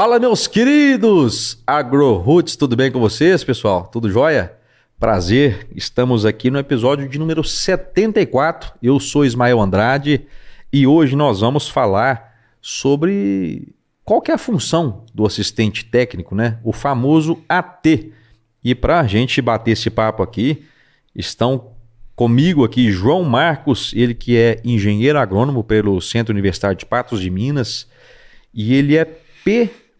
[0.00, 3.88] Fala, meus queridos AgroRoots, tudo bem com vocês, pessoal?
[3.88, 4.56] Tudo jóia?
[4.96, 8.74] Prazer, estamos aqui no episódio de número 74.
[8.80, 10.24] Eu sou Ismael Andrade
[10.72, 13.74] e hoje nós vamos falar sobre
[14.04, 16.60] qual que é a função do assistente técnico, né?
[16.62, 18.12] O famoso AT.
[18.62, 20.64] E para a gente bater esse papo aqui,
[21.12, 21.72] estão
[22.14, 27.28] comigo aqui João Marcos, ele que é engenheiro agrônomo pelo Centro Universitário de Patos de
[27.30, 27.88] Minas,
[28.54, 29.04] e ele é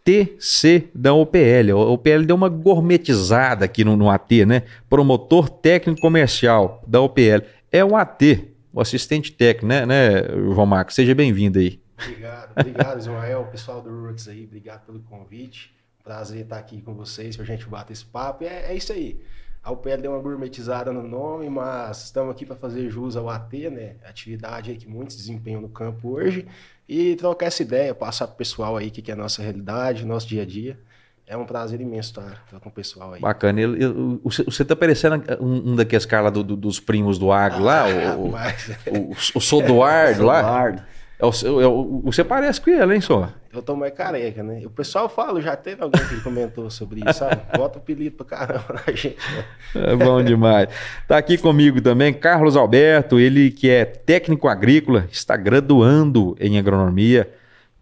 [0.08, 1.72] PTC da OPL.
[1.72, 4.62] A OPL deu uma gourmetizada aqui no, no AT, né?
[4.88, 7.44] Promotor técnico comercial da OPL.
[7.70, 10.22] É o AT, o assistente técnico, né, né
[10.54, 10.94] João Marcos?
[10.94, 11.78] Seja bem-vindo aí.
[12.00, 15.74] Obrigado, obrigado, Ismael, pessoal do Roots aí, obrigado pelo convite.
[16.02, 18.44] Prazer estar aqui com vocês para a gente bater esse papo.
[18.44, 19.20] É, é isso aí.
[19.68, 23.52] A UPL deu uma gourmetizada no nome, mas estamos aqui para fazer jus ao AT,
[23.70, 23.96] né?
[24.08, 26.46] Atividade que muitos desempenham no campo hoje.
[26.88, 29.42] E trocar essa ideia, passar para o pessoal aí o que, que é a nossa
[29.42, 30.78] realidade, nosso dia a dia.
[31.26, 33.20] É um prazer imenso estar, estar com o pessoal aí.
[33.20, 33.60] Bacana.
[33.60, 37.30] Eu, eu, você está parecendo um, um daqueles caras lá do, do, dos primos do
[37.30, 40.40] agro ah, lá, o, o, o, o Sodoardo lá.
[40.40, 40.82] Sodoardo.
[41.20, 43.28] É o, é o, você parece com ele, hein, só?
[43.52, 44.62] Eu tô mais careca, né?
[44.64, 47.40] O pessoal fala, já teve alguém que comentou sobre isso, sabe?
[47.58, 49.16] Bota o apelido pra caramba na gente.
[49.34, 49.44] Né?
[49.74, 50.68] É bom demais.
[51.08, 57.28] Tá aqui comigo também Carlos Alberto, ele que é técnico agrícola, está graduando em agronomia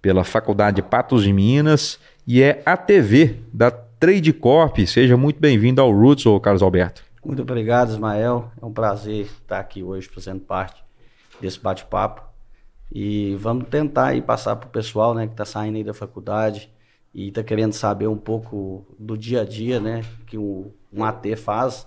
[0.01, 4.79] pela Faculdade de Patos de Minas e é ATV da Trade Corp.
[4.87, 7.05] Seja muito bem-vindo ao Roots, ô Carlos Alberto.
[7.23, 8.51] Muito obrigado, Ismael.
[8.63, 10.83] É um prazer estar aqui hoje fazendo parte
[11.41, 12.23] desse bate-papo.
[12.93, 16.71] E vamos tentar aí passar para o pessoal né, que está saindo aí da faculdade
[17.15, 21.35] e está querendo saber um pouco do dia a dia né, que um, um AT
[21.37, 21.87] faz,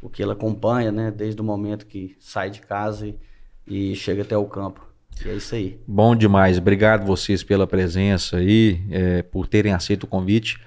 [0.00, 4.22] o que ele acompanha né, desde o momento que sai de casa e, e chega
[4.22, 4.86] até o campo.
[5.24, 5.78] E é isso aí.
[5.86, 6.58] Bom demais.
[6.58, 10.60] Obrigado vocês pela presença aí, é, por terem aceito o convite.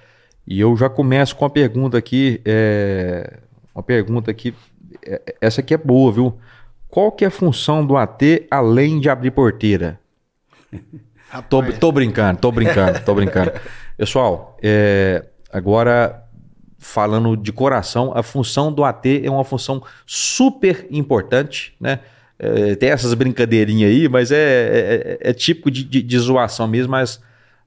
[0.46, 2.40] E eu já começo com a pergunta aqui.
[2.44, 3.38] É,
[3.74, 4.54] uma pergunta aqui.
[5.04, 6.38] É, essa aqui é boa, viu?
[6.92, 9.98] Qual que é a função do AT além de abrir porteira?
[11.48, 13.50] tô, tô, brincando, tô brincando, tô brincando.
[13.96, 16.22] Pessoal, é, agora
[16.78, 22.00] falando de coração, a função do AT é uma função super importante, né?
[22.38, 26.68] É, tem essas brincadeirinhas aí, mas é, é, é, é típico de, de, de, zoação
[26.68, 27.22] mesmo, mas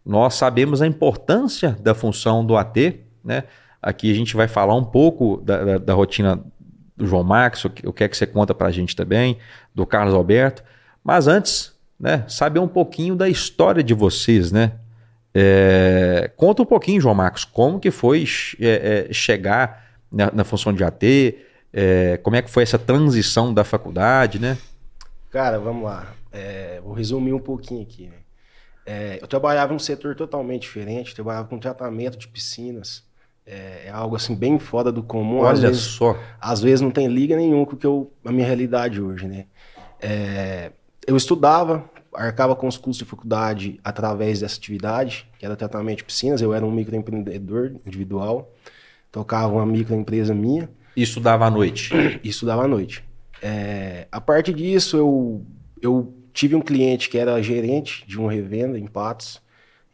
[0.06, 3.46] nós sabemos a importância da função do AT, né?
[3.82, 6.44] Aqui a gente vai falar um pouco da, da, da rotina
[6.96, 9.38] do João Max, o que é que você conta para a gente também,
[9.74, 10.64] do Carlos Alberto.
[11.04, 14.74] Mas antes, né, saber um pouquinho da história de vocês, né?
[15.38, 18.26] É, conta um pouquinho, João Marcos, como que foi
[18.60, 21.36] é, é, chegar na, na, função de AT,
[21.74, 24.58] é, como é que foi essa transição da faculdade, né?
[25.30, 26.14] Cara, vamos lá.
[26.32, 28.08] É, vou resumir um pouquinho aqui.
[28.08, 28.16] Né?
[28.86, 33.04] É, eu trabalhava em um setor totalmente diferente, trabalhava com tratamento de piscinas.
[33.46, 35.40] É, é, algo assim bem fora do comum.
[35.40, 36.18] Olha às vezes, só.
[36.42, 39.46] Às vezes não tem liga nenhuma com o que eu, a minha realidade hoje, né?
[40.02, 40.72] É,
[41.06, 46.06] eu estudava, arcava com os custos de faculdade através dessa atividade, que era tratamento de
[46.06, 46.42] piscinas.
[46.42, 48.52] Eu era um microempreendedor individual,
[49.12, 50.68] tocava uma microempresa minha.
[50.96, 51.92] E estudava à noite?
[52.24, 53.04] E estudava à noite.
[53.42, 55.46] É, a partir disso, eu,
[55.80, 59.40] eu tive um cliente que era gerente de um revenda em Patos,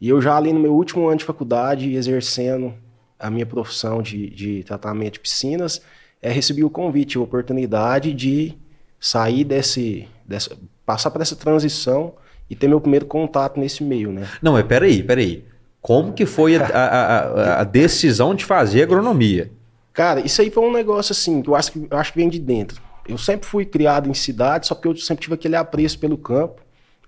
[0.00, 2.74] e eu já ali no meu último ano de faculdade, exercendo
[3.22, 5.80] a minha profissão de, de tratamento de piscinas,
[6.20, 8.54] é recebi o convite, a oportunidade de
[9.00, 12.14] sair desse, dessa, passar por essa transição
[12.50, 14.28] e ter meu primeiro contato nesse meio, né?
[14.42, 15.44] Não, mas peraí, peraí.
[15.80, 19.50] Como que foi a, a, a, a decisão de fazer agronomia?
[19.92, 22.28] Cara, isso aí foi um negócio assim, que eu acho que, eu acho que vem
[22.28, 22.80] de dentro.
[23.08, 26.62] Eu sempre fui criado em cidade, só que eu sempre tive aquele apreço pelo campo.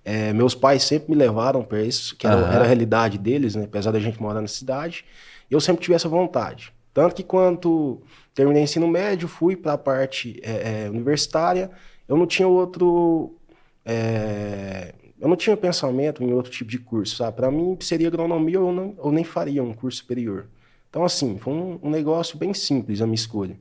[0.05, 2.53] É, meus pais sempre me levaram para isso, que era, uhum.
[2.53, 3.65] era, a realidade deles, né?
[3.65, 5.05] apesar da gente morar na cidade.
[5.55, 6.73] Eu sempre tive essa vontade.
[6.93, 8.03] Tanto que quando
[8.35, 11.71] terminei ensino médio, fui para a parte é, é, universitária,
[12.09, 13.37] eu não tinha outro.
[13.85, 17.37] É, eu não tinha pensamento em outro tipo de curso, sabe?
[17.37, 20.47] Para mim, seria agronomia ou, não, ou nem faria um curso superior.
[20.91, 23.57] Então, assim, foi um, um negócio bem simples a minha escolha.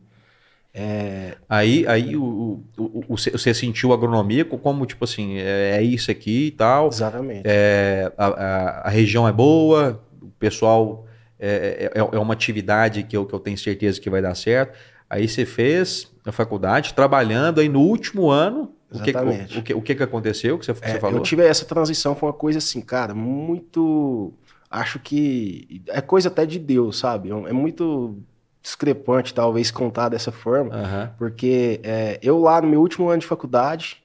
[0.74, 1.36] É...
[1.48, 6.48] Aí, aí o, o, o, você sentiu agronomia como, tipo assim, é, é isso aqui
[6.48, 6.88] e tal.
[6.88, 7.44] Exatamente.
[7.46, 11.06] É, a, a, a, região é boa, o pessoal
[11.46, 14.78] é, é, é, uma atividade que eu, que eu tenho certeza que vai dar certo.
[15.10, 19.60] Aí você fez a faculdade, trabalhando, aí no último ano, Exatamente.
[19.60, 21.18] o que, o, o, que, o que aconteceu, que você, é, você falou?
[21.18, 24.34] Eu tive essa transição, foi uma coisa assim, cara, muito...
[24.72, 27.30] Acho que é coisa até de Deus, sabe?
[27.30, 28.18] É, é muito
[28.62, 31.10] discrepante, talvez, contar dessa forma, uhum.
[31.18, 34.02] porque é, eu lá no meu último ano de faculdade,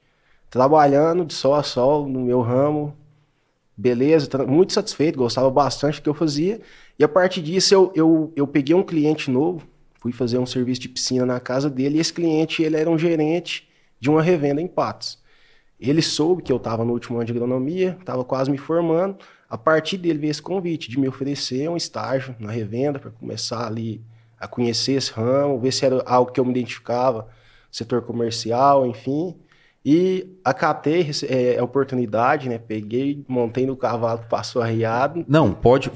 [0.49, 2.93] trabalhando de sol a sol no meu ramo,
[3.75, 6.59] beleza, muito satisfeito, gostava bastante do que eu fazia.
[6.99, 9.65] E a partir disso eu, eu, eu peguei um cliente novo,
[10.01, 12.97] fui fazer um serviço de piscina na casa dele e esse cliente ele era um
[12.97, 15.17] gerente de uma revenda em Patos.
[15.79, 19.17] Ele soube que eu estava no último ano de agronomia, estava quase me formando.
[19.49, 23.65] A partir dele veio esse convite de me oferecer um estágio na revenda para começar
[23.65, 24.01] ali
[24.37, 27.29] a conhecer esse ramo, ver se era algo que eu me identificava,
[27.71, 29.37] setor comercial, enfim.
[29.85, 32.57] E acatei é, a oportunidade, né?
[32.57, 35.23] Peguei, montei no cavalo, passou arriado.
[35.27, 35.89] Não, pode.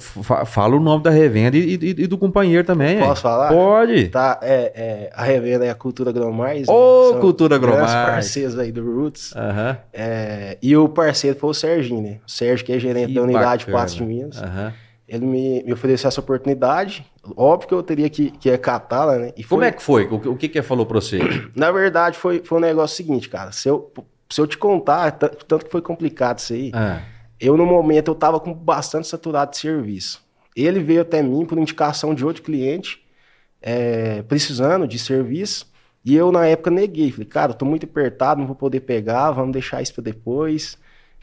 [0.45, 2.99] Fala o nome da revenda e, e, e do companheiro também.
[2.99, 3.23] Posso é.
[3.23, 3.49] falar?
[3.49, 4.07] Pode.
[4.07, 6.67] Tá, é, é, a revenda é a Cultura Agromais.
[6.69, 7.19] Ô, né?
[7.19, 7.91] Cultura Agromais.
[7.91, 9.33] parceiros aí do Roots.
[9.33, 9.75] Uhum.
[9.91, 12.19] É, e o parceiro foi o Serginho, né?
[12.25, 14.39] O Sérgio, que é gerente que da unidade Passo de Minas.
[14.39, 14.71] Uhum.
[15.13, 17.05] Ele me, me ofereceu essa oportunidade.
[17.37, 19.33] Óbvio que eu teria que, que acatá-la, né?
[19.37, 20.07] E Como é que foi?
[20.07, 21.19] O, o que que ele falou pra você?
[21.55, 23.51] Na verdade, foi, foi um negócio seguinte, cara.
[23.51, 23.93] Se eu,
[24.27, 26.99] se eu te contar, tanto que foi complicado isso aí, é.
[27.39, 30.19] eu no momento eu tava com bastante saturado de serviço.
[30.55, 33.05] Ele veio até mim por indicação de outro cliente,
[33.61, 35.71] é, precisando de serviço,
[36.03, 37.11] e eu na época neguei.
[37.11, 40.75] Falei, cara, eu tô muito apertado, não vou poder pegar, vamos deixar isso para depois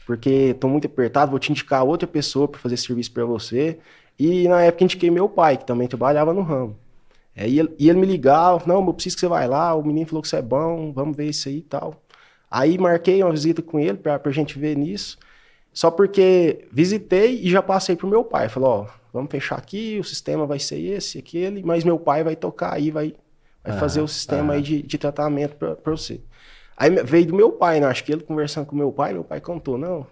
[0.05, 3.79] porque tô muito apertado, vou te indicar outra pessoa para fazer serviço para você.
[4.17, 6.77] E na época indiquei meu pai, que também trabalhava no ramo.
[7.35, 9.83] É, e, ele, e ele me ligava, não, eu preciso que você vai lá, o
[9.83, 12.01] menino falou que você é bom, vamos ver isso aí e tal.
[12.49, 15.17] Aí marquei uma visita com ele para a gente ver nisso.
[15.73, 18.49] Só porque visitei e já passei pro meu pai.
[18.49, 22.35] Falou, ó, vamos fechar aqui, o sistema vai ser esse, aquele, mas meu pai vai
[22.35, 23.15] tocar aí, vai,
[23.63, 24.55] vai ah, fazer o sistema ah.
[24.57, 26.19] aí de, de tratamento para você.
[26.81, 27.85] Aí veio do meu pai, né?
[27.85, 30.07] Acho que ele conversando com meu pai, meu pai contou, não,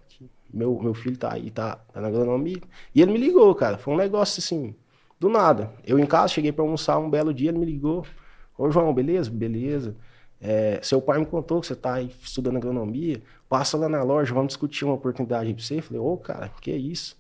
[0.54, 2.62] meu, meu filho tá aí, tá, tá na agronomia.
[2.94, 3.80] E ele me ligou, cara.
[3.80, 4.76] Foi um negócio assim,
[5.20, 5.72] do nada.
[5.84, 8.06] Eu em casa, cheguei para almoçar um belo dia, ele me ligou.
[8.56, 9.32] Ô, João, beleza?
[9.32, 9.96] Beleza.
[10.40, 13.20] É, seu pai me contou que você tá aí estudando agronomia.
[13.50, 15.82] Passa lá na loja, vamos discutir uma oportunidade pra você.
[15.82, 17.18] Falei, ô, cara, que é isso?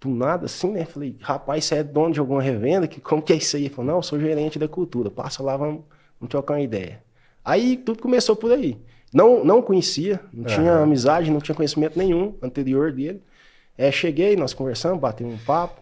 [0.00, 0.84] Do nada assim, né?
[0.86, 2.88] Falei, rapaz, você é dono de alguma revenda?
[2.88, 3.66] Que, como que é isso aí?
[3.66, 5.08] Ele falou, não, eu sou gerente da cultura.
[5.08, 5.82] Passa lá, vamos,
[6.18, 7.00] vamos trocar uma ideia.
[7.44, 8.78] Aí tudo começou por aí.
[9.12, 10.56] Não, não conhecia, não uhum.
[10.56, 13.22] tinha amizade, não tinha conhecimento nenhum anterior dele.
[13.76, 15.80] É, cheguei, nós conversamos, batemos um papo.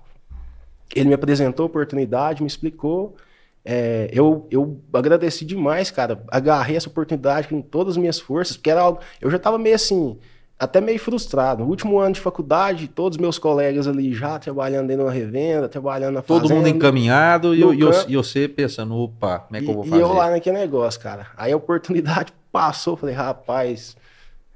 [0.95, 3.17] Ele me apresentou a oportunidade, me explicou.
[3.65, 6.23] É, eu, eu agradeci demais, cara.
[6.29, 9.01] Agarrei essa oportunidade com todas as minhas forças, porque era algo.
[9.21, 10.19] Eu já estava meio assim,
[10.61, 11.65] até meio frustrado.
[11.65, 16.17] No último ano de faculdade, todos meus colegas ali já trabalhando dentro da revenda, trabalhando
[16.17, 19.75] na Todo mundo encaminhado e, e, e, você pensando, opa, como é que e, eu
[19.75, 19.97] vou fazer?
[19.97, 21.29] E eu lá naquele negócio, cara.
[21.35, 23.97] Aí a oportunidade passou, falei, rapaz,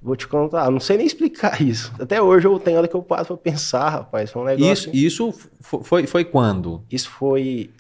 [0.03, 1.91] vou te contar, não sei nem explicar isso.
[1.99, 4.95] Até hoje eu tenho hora que eu passo pra pensar, rapaz, foi um negócio...
[4.95, 6.83] Isso, isso foi, foi quando?
[6.91, 7.71] Isso foi...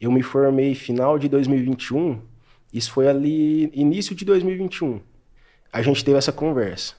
[0.00, 2.18] Eu me formei final de 2021,
[2.72, 5.00] isso foi ali início de 2021.
[5.70, 6.94] A gente teve essa conversa.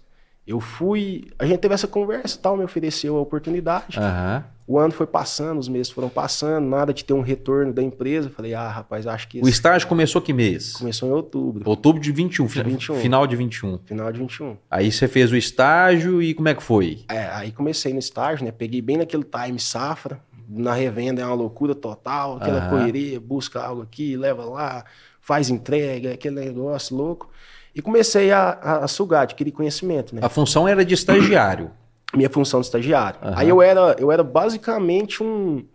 [0.47, 1.27] Eu fui.
[1.39, 3.97] A gente teve essa conversa tal, me ofereceu a oportunidade.
[3.97, 4.43] Uhum.
[4.67, 8.29] O ano foi passando, os meses foram passando, nada de ter um retorno da empresa.
[8.29, 9.39] Falei, ah, rapaz, acho que.
[9.39, 10.73] O estágio começou que mês?
[10.73, 11.67] Começou em outubro.
[11.67, 12.95] Outubro de 21, de 21.
[12.95, 13.79] Final de 21.
[13.85, 14.57] Final de 21.
[14.69, 17.05] Aí você fez o estágio e como é que foi?
[17.09, 18.51] É, aí comecei no estágio, né?
[18.51, 20.19] Peguei bem naquele time safra.
[20.47, 22.69] Na revenda é uma loucura total, aquela uhum.
[22.69, 24.85] correria, busca algo aqui, leva lá,
[25.19, 27.31] faz entrega, aquele negócio louco.
[27.75, 30.15] E comecei a, a, a sugar, adquirir conhecimento.
[30.15, 30.21] Né?
[30.23, 31.71] A função era de estagiário.
[32.15, 33.19] Minha função de estagiário.
[33.21, 33.33] Uhum.
[33.35, 35.65] Aí eu era, eu era basicamente um,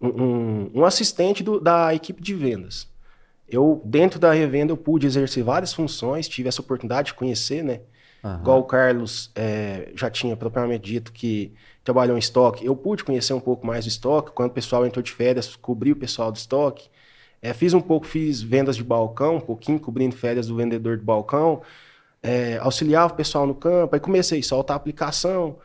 [0.00, 2.88] um, um assistente do, da equipe de vendas.
[3.48, 7.80] Eu, dentro da revenda, eu pude exercer várias funções, tive essa oportunidade de conhecer, né?
[8.24, 8.40] Uhum.
[8.40, 11.52] Igual o Carlos é, já tinha propriamente dito que
[11.84, 14.32] trabalhou em estoque, eu pude conhecer um pouco mais do estoque.
[14.32, 16.88] Quando o pessoal entrou de férias, cobri o pessoal do estoque.
[17.44, 21.04] É, fiz um pouco, fiz vendas de balcão, um pouquinho cobrindo férias do vendedor de
[21.04, 21.60] balcão,
[22.22, 25.56] é, auxiliava o pessoal no campo, aí comecei a soltar a aplicação,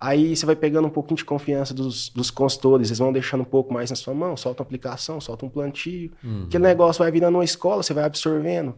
[0.00, 3.44] aí você vai pegando um pouquinho de confiança dos, dos consultores, eles vão deixando um
[3.44, 6.44] pouco mais na sua mão, solta uma aplicação, solta um plantio, uhum.
[6.46, 8.74] aquele negócio vai virando uma escola, você vai absorvendo,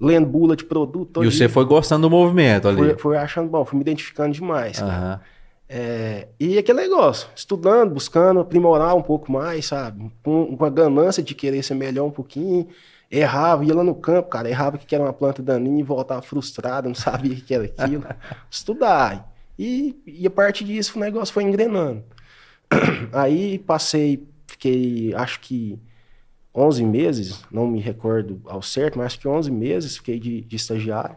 [0.00, 1.24] lendo bula de produto.
[1.24, 2.76] E você foi gostando do movimento ali?
[2.76, 5.18] Fui, fui achando bom, fui me identificando demais, uhum.
[5.72, 10.10] É, e aquele negócio, estudando, buscando aprimorar um pouco mais, sabe?
[10.20, 12.66] Com, com a ganância de querer ser melhor um pouquinho.
[13.08, 16.88] Errava, ia lá no campo, cara, errava que era uma planta daninha e voltava frustrado,
[16.88, 18.04] não sabia o que era aquilo.
[18.50, 19.32] Estudar.
[19.56, 22.02] E, e a partir disso o negócio foi engrenando.
[23.12, 25.78] Aí passei, fiquei, acho que
[26.52, 30.56] 11 meses, não me recordo ao certo, mas acho que 11 meses fiquei de, de
[30.56, 31.16] estagiário.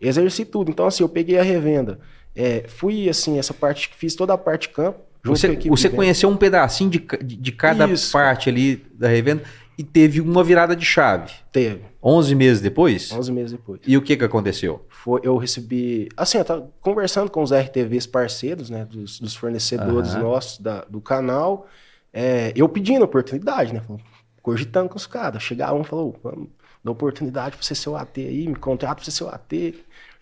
[0.00, 0.72] Exerci tudo.
[0.72, 2.00] Então, assim, eu peguei a revenda
[2.34, 4.98] é, fui, assim, essa parte, fiz toda a parte campo.
[5.24, 8.10] Você, você conheceu um pedacinho de, de, de cada Isso.
[8.12, 9.44] parte ali da revenda
[9.78, 11.32] e teve uma virada de chave.
[11.52, 11.80] Teve.
[12.02, 13.12] 11 meses depois?
[13.12, 13.80] 11 meses depois.
[13.86, 14.84] E o que que aconteceu?
[14.88, 16.08] Foi, eu recebi.
[16.16, 18.84] Assim, eu tava conversando com os RTVs parceiros, né?
[18.84, 20.22] Dos, dos fornecedores Aham.
[20.24, 21.68] nossos da- do canal.
[22.12, 23.80] é, eu pedindo oportunidade, né?
[23.80, 24.02] falando,
[24.42, 25.40] Cogitando com os caras.
[25.40, 26.48] Chegava um e falou: vamos
[26.82, 29.74] dar oportunidade pra você ser o AT aí, me contrata pra você ser o AT.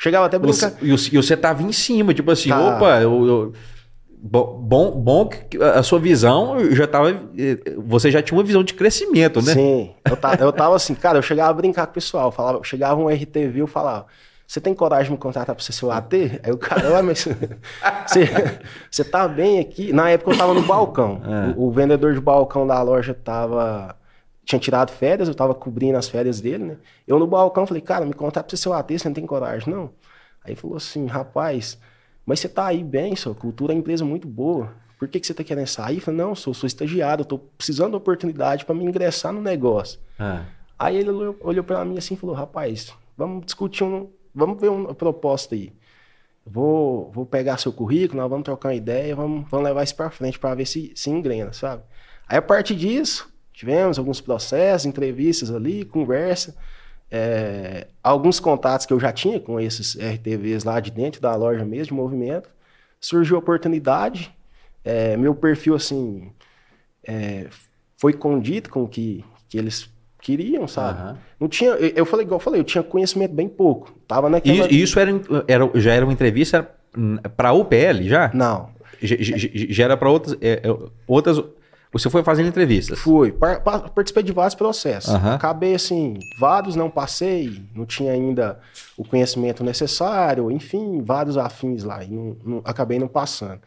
[0.02, 0.72] Chegava até brincar.
[0.80, 2.58] e, você, e você tava em cima, tipo assim, Tá.
[2.76, 3.52] opa, eu, eu-
[4.22, 7.10] bo- bom, bom que a sua visão já tava.
[7.36, 9.52] eh, Você já tinha uma visão de crescimento, né?
[9.52, 12.32] Sim, eu, ta- eu tava assim, cara, eu chegava a brincar com o pessoal.
[12.32, 14.06] Falava, chegava um RTV, eu falava,
[14.46, 16.40] você tem coragem de me contratar você ser o AT?
[16.42, 17.28] Aí o cara, "Ué, mas
[18.08, 18.28] você,
[18.90, 19.92] você tá bem aqui?
[19.92, 21.20] Na época eu tava no balcão.
[21.24, 21.58] É.
[21.58, 23.94] O, o vendedor de balcão da loja tava.
[24.50, 26.76] Tinha tirado férias, eu tava cobrindo as férias dele, né?
[27.06, 29.24] Eu no balcão falei, cara, me contrata pra você ser o AT, você não tem
[29.24, 29.92] coragem, não?
[30.44, 31.78] Aí falou assim, rapaz,
[32.26, 34.74] mas você tá aí bem, sua cultura é uma empresa muito boa.
[34.98, 35.98] Por que, que você tá querendo sair?
[35.98, 39.40] Eu falei, não, sou, sou estagiário, eu tô precisando de oportunidade para me ingressar no
[39.40, 40.00] negócio.
[40.18, 40.42] Ah,
[40.76, 44.10] Aí ele olhou, olhou para mim assim e falou, rapaz, vamos discutir um.
[44.34, 45.72] Vamos ver uma proposta aí.
[46.44, 50.10] Vou, vou pegar seu currículo, nós vamos trocar uma ideia, vamos, vamos levar isso para
[50.10, 51.84] frente para ver se, se engrena, sabe?
[52.28, 53.30] Aí a partir disso,
[53.60, 56.56] tivemos alguns processos, entrevistas ali, conversa.
[57.10, 61.64] é, alguns contatos que eu já tinha com esses RTVs lá de dentro da loja
[61.64, 62.48] mesmo, de movimento.
[63.00, 64.30] Surgiu a oportunidade.
[64.84, 66.30] é, meu perfil, assim,
[67.06, 67.48] é,
[67.98, 69.90] foi condido com o que, que eles
[70.22, 70.98] queriam, sabe?
[71.00, 71.18] Aham.
[71.38, 73.92] Não tinha, eu eu falei, igual eu falei, eu tinha conhecimento bem pouco.
[74.08, 74.70] Tava naquela...
[74.70, 75.10] E isso era,
[75.48, 76.70] era- já era uma entrevista
[77.36, 78.30] para UPL já?
[78.32, 78.70] Não,
[79.02, 80.76] já era para outras, é, é,
[81.06, 81.42] outras.
[81.92, 82.98] Você foi fazendo entrevistas?
[83.00, 83.32] fui.
[83.32, 85.12] Par- par- participei de vários processos.
[85.12, 85.34] Aham.
[85.34, 88.60] Acabei, assim, vários não passei, não tinha ainda
[88.96, 93.60] o conhecimento necessário, enfim, vários afins lá, e não- não- acabei não passando.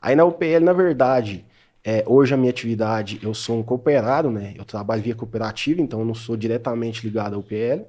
[0.00, 1.44] Aí na UPL, na verdade,
[1.82, 4.52] é, hoje a minha atividade, eu sou um cooperado, né?
[4.58, 7.84] Eu trabalho via cooperativa, então eu não sou diretamente ligado à UPL.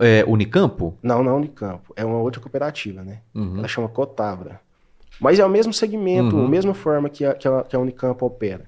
[0.00, 0.94] É, Unicampo?
[1.02, 1.92] Não, não Unicampo.
[1.96, 3.18] É uma outra cooperativa, né?
[3.34, 3.58] Uhum.
[3.58, 4.60] Ela chama Cotabra.
[5.20, 6.46] Mas é o mesmo segmento, Uhum.
[6.46, 8.64] a mesma forma que a, que a, que a Unicamp opera.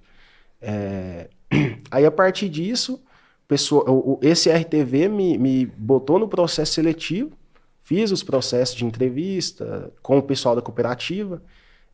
[0.67, 1.29] É,
[1.91, 3.03] Aí, a partir disso,
[3.47, 7.33] pessoa, o- esse RTV me, me botou no processo seletivo,
[7.83, 11.41] fiz os processos de entrevista com o pessoal da cooperativa,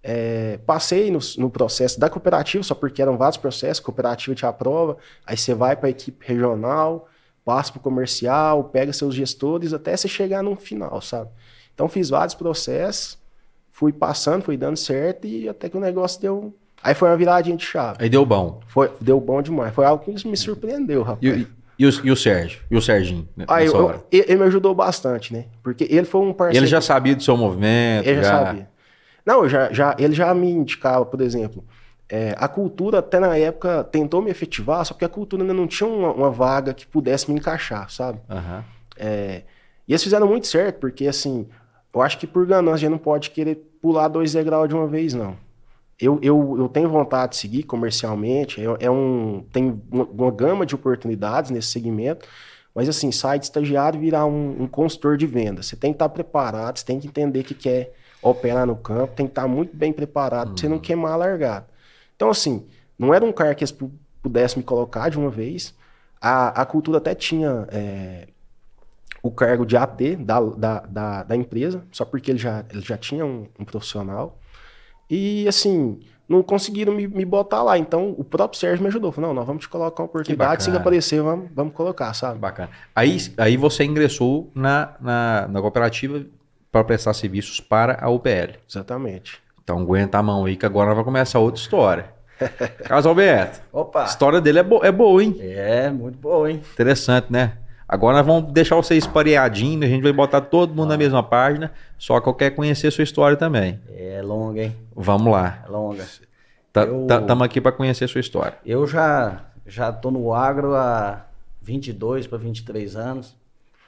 [0.03, 4.97] é, passei no, no processo da cooperativa, só porque eram vários processos, cooperativa te aprova,
[5.27, 7.09] aí você vai para a equipe regional,
[7.45, 11.31] passa para o comercial, pega seus gestores, até você chegar no final, sabe?
[11.75, 13.19] Então fiz vários processos,
[13.71, 16.55] fui passando, fui dando certo e até que o negócio deu.
[16.83, 17.99] Aí foi uma viradinha de chave.
[18.01, 18.61] Aí deu bom.
[18.67, 19.73] Foi, deu bom demais.
[19.75, 21.23] Foi algo que me surpreendeu, rapaz.
[21.23, 21.47] E,
[21.79, 22.61] e- o, e o Sérgio?
[22.71, 23.29] E o Serginho?
[23.37, 25.47] né, Aí eu- ele, me ajudou bastante, né?
[25.63, 26.65] Porque ele foi um parceiro.
[26.65, 28.09] Ele já sabia do seu movimento?
[28.09, 28.69] Ele já sabia.
[29.25, 31.65] Não, já, já, ele já me indicava, por exemplo,
[32.09, 35.67] é, a cultura até na época tentou me efetivar, só que a cultura ainda não
[35.69, 38.19] tinha uma, uma vaga que pudesse me encaixar, sabe?
[38.29, 38.65] Aham.
[38.97, 39.43] É,
[39.87, 41.47] e eles fizeram muito certo, porque assim,
[41.95, 44.87] eu acho que por ganância a gente não pode querer pular dois degraus de uma
[44.89, 45.37] vez, não.
[46.05, 50.67] Eu, eu, eu tenho vontade de seguir comercialmente, é, é um, tem uma, uma gama
[50.67, 52.27] de oportunidades nesse segmento,
[52.75, 55.63] mas assim, sai de estagiário e virar um, um consultor de venda.
[55.63, 57.93] Você tem que estar preparado, você tem que entender que quer
[58.23, 61.67] operar no campo, tem que estar muito bem preparado para você não queimar a largada.
[62.17, 62.67] Então, assim,
[62.99, 63.93] não era um cara que eles pu-
[64.23, 65.75] pudessem me colocar de uma vez.
[66.21, 68.29] A, a cultura até tinha é,
[69.23, 72.97] o cargo de AT da, da, da, da empresa, só porque ele já, ele já
[72.97, 74.39] tinha um, um profissional.
[75.15, 77.77] E, assim, não conseguiram me, me botar lá.
[77.77, 79.13] Então, o próprio Sérgio me ajudou.
[79.13, 82.39] Falou, não, nós vamos te colocar uma oportunidade, se aparecer, vamos, vamos colocar, sabe?
[82.39, 82.71] Bacana.
[82.97, 86.25] Aí, aí você ingressou na, na, na cooperativa
[86.71, 88.57] para prestar serviços para a UPL.
[88.67, 89.39] Exatamente.
[89.63, 92.07] Então aguenta a mão aí que agora vai começar outra história.
[92.85, 94.05] Carlos Alberto, a Opa!
[94.05, 95.37] história dele é, bo é boa, hein?
[95.41, 96.63] É, muito boa, hein?
[96.73, 97.59] Interessante, né?
[97.93, 101.71] Agora nós vamos deixar você espareadinho, a gente vai botar todo mundo na mesma página,
[101.99, 103.79] só que eu quero conhecer a sua história também.
[103.95, 104.77] É longa, hein?
[104.97, 105.59] Vamos lá.
[105.67, 106.03] É longa.
[106.03, 107.07] Estamos
[107.39, 108.57] Eu- aqui para conhecer a sua história.
[108.65, 111.27] Eu já já tô no agro há
[111.61, 113.37] 22 para 23 anos.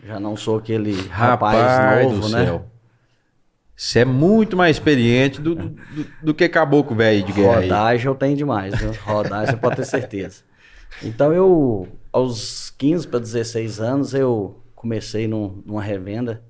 [0.06, 2.44] Já não sou aquele rapaz, Rapaz novo, do né?
[2.44, 2.66] céu.
[3.74, 5.76] Você é muito mais experiente do, do,
[6.22, 7.68] do que caboclo velho de guerra aí.
[7.70, 8.92] Rodagem eu tenho demais, viu?
[9.02, 10.42] Rodagem você pode ter certeza.
[11.02, 16.42] Então eu, aos 15 para 16 anos, eu comecei num- numa revenda.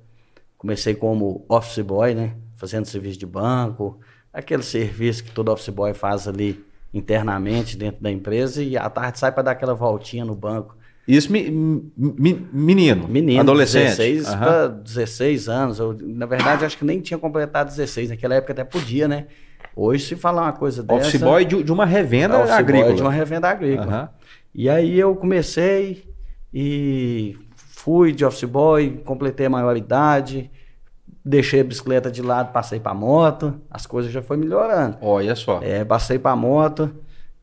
[0.59, 2.35] Comecei como office boy, né?
[2.57, 3.99] Fazendo serviço de banco,
[4.33, 9.19] aquele serviço que todo office boy faz ali internamente dentro da empresa e à tarde
[9.19, 10.77] sai para dar aquela voltinha no banco.
[11.07, 11.51] Isso, me-
[11.99, 13.89] me- menino, Menino, adolescente.
[13.89, 14.39] 16 Aham.
[14.39, 15.79] para 16 anos.
[15.79, 18.09] Eu, na verdade, acho que nem tinha completado 16.
[18.09, 19.27] Naquela época até podia, né?
[19.77, 21.09] Hoje, se falar uma coisa dessa...
[21.09, 22.87] Office boy de, de uma revenda office agrícola.
[22.87, 24.03] Boy de uma revenda agrícola.
[24.03, 24.29] Uhum.
[24.55, 26.05] E aí eu comecei
[26.55, 30.49] e fui de office boy, completei a maioridade,
[31.25, 34.97] deixei a bicicleta de lado, passei para moto, as coisas já foi melhorando.
[35.01, 35.61] Olha só.
[35.61, 36.95] É, passei para moto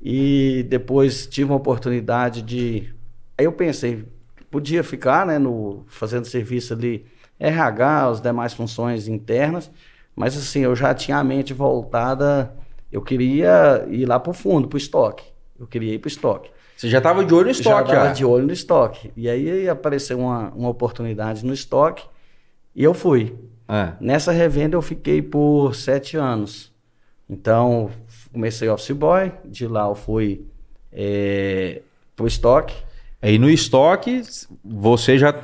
[0.02, 2.96] e depois tive uma oportunidade de.
[3.38, 4.06] Aí eu pensei,
[4.50, 7.06] podia ficar, né, no fazendo serviço ali
[7.38, 9.70] RH, as demais funções internas,
[10.16, 12.56] mas assim, eu já tinha a mente voltada,
[12.90, 15.26] eu queria ir lá para o fundo, para o estoque.
[15.60, 16.50] Eu queria ir para o estoque.
[16.82, 17.96] Você já estava de olho no estoque, já?
[17.96, 19.12] estava de olho no estoque.
[19.16, 22.04] E aí apareceu uma, uma oportunidade no estoque
[22.76, 23.36] e eu fui.
[23.70, 23.92] É.
[24.02, 26.72] Nessa revenda eu fiquei por sete anos.
[27.30, 27.92] Então,
[28.34, 30.44] comecei office boy, de lá eu fui
[30.92, 31.84] é,
[32.16, 32.74] pro estoque.
[33.22, 34.24] Aí no estoque,
[34.66, 35.36] você já,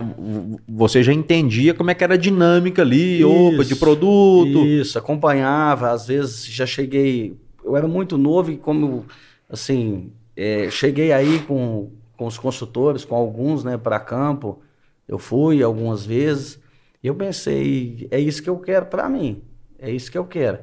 [0.67, 4.65] você já entendia como é que era a dinâmica ali, isso, opa, de produto.
[4.65, 7.37] Isso, acompanhava, às vezes já cheguei.
[7.63, 9.05] Eu era muito novo e como
[9.47, 14.61] assim, é, cheguei aí com, com os consultores, com alguns, né, para campo.
[15.07, 16.61] Eu fui algumas vezes.
[17.03, 19.41] E eu pensei, é isso que eu quero para mim.
[19.79, 20.59] É isso que eu quero.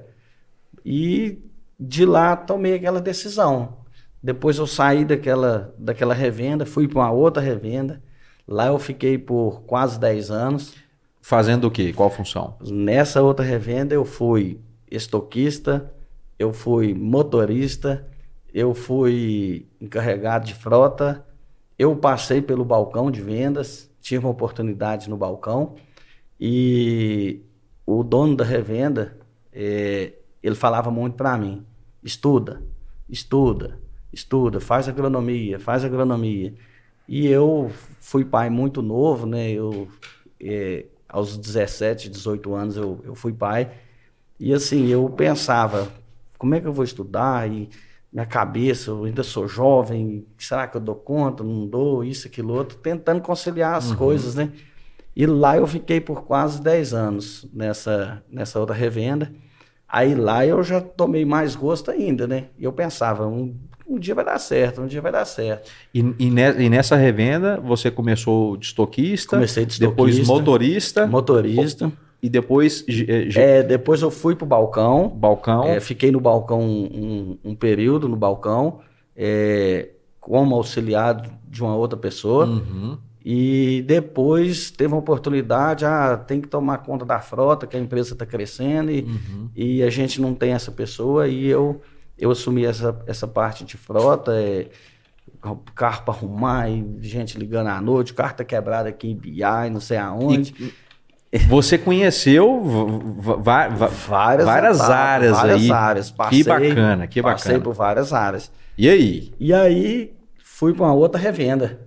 [0.84, 1.42] E
[1.78, 3.78] de lá tomei aquela decisão.
[4.22, 8.00] Depois eu saí daquela, daquela revenda, fui para uma outra revenda.
[8.46, 10.74] Lá eu fiquei por quase 10 anos.
[11.20, 11.92] Fazendo o quê?
[11.92, 12.56] Qual função?
[12.62, 15.92] Nessa outra revenda eu fui estoquista,
[16.38, 18.06] eu fui motorista,
[18.54, 21.26] eu fui encarregado de frota,
[21.76, 25.74] eu passei pelo balcão de vendas, tive uma oportunidade no balcão
[26.40, 27.40] e
[27.84, 29.18] o dono da revenda,
[29.52, 31.66] é, ele falava muito para mim:
[32.00, 32.62] estuda,
[33.08, 33.80] estuda,
[34.12, 36.54] estuda, faz agronomia, faz agronomia.
[37.08, 39.50] E eu fui pai muito novo, né?
[39.50, 39.88] Eu,
[40.40, 43.70] é, aos 17, 18 anos eu, eu fui pai.
[44.38, 45.88] E assim, eu pensava,
[46.38, 47.50] como é que eu vou estudar?
[47.50, 47.68] E
[48.14, 51.42] minha cabeça, eu ainda sou jovem, será que eu dou conta?
[51.42, 53.96] Não dou, isso, aquilo, outro, tentando conciliar as uhum.
[53.96, 54.52] coisas, né?
[55.16, 59.32] E lá eu fiquei por quase 10 anos nessa, nessa outra revenda.
[59.88, 62.46] Aí lá eu já tomei mais gosto ainda, né?
[62.56, 65.68] E eu pensava, um, um dia vai dar certo, um dia vai dar certo.
[65.92, 69.36] E, e, ne, e nessa revenda você começou de estoquista?
[69.36, 69.90] Comecei de estoquista.
[69.90, 71.06] Depois motorista?
[71.06, 71.92] Motorista.
[72.24, 72.86] E depois...
[73.36, 75.10] É, depois eu fui pro balcão.
[75.10, 75.64] Balcão.
[75.64, 78.80] É, fiquei no balcão um, um, período, no balcão,
[79.14, 82.46] é, como auxiliado de uma outra pessoa.
[82.46, 82.96] Uhum.
[83.22, 88.14] E depois teve uma oportunidade, ah, tem que tomar conta da frota, que a empresa
[88.14, 89.50] está crescendo e, uhum.
[89.54, 91.28] e a gente não tem essa pessoa.
[91.28, 91.82] E eu,
[92.18, 94.68] eu assumi essa, essa parte de frota, é,
[95.74, 99.80] carro para arrumar, e gente ligando à noite, carro tá quebrado aqui em BI, não
[99.80, 100.54] sei aonde.
[100.58, 100.83] E
[101.48, 102.62] você conheceu
[103.18, 105.70] várias, várias áreas várias aí.
[105.70, 106.10] Áreas.
[106.10, 107.38] Passei, que bacana, que bacana.
[107.38, 108.50] Passei por várias áreas.
[108.78, 109.32] E aí?
[109.38, 111.80] E aí fui para uma outra revenda.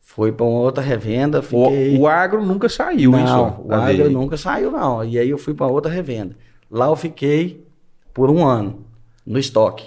[0.00, 1.40] Foi para uma outra revenda.
[1.40, 1.96] Fiquei...
[1.96, 3.62] O, o, agro nunca saiu, não, isso?
[3.64, 5.04] O agro nunca saiu, não.
[5.04, 6.36] E aí eu fui para outra revenda.
[6.68, 7.64] Lá eu fiquei
[8.12, 8.84] por um ano
[9.24, 9.86] no estoque.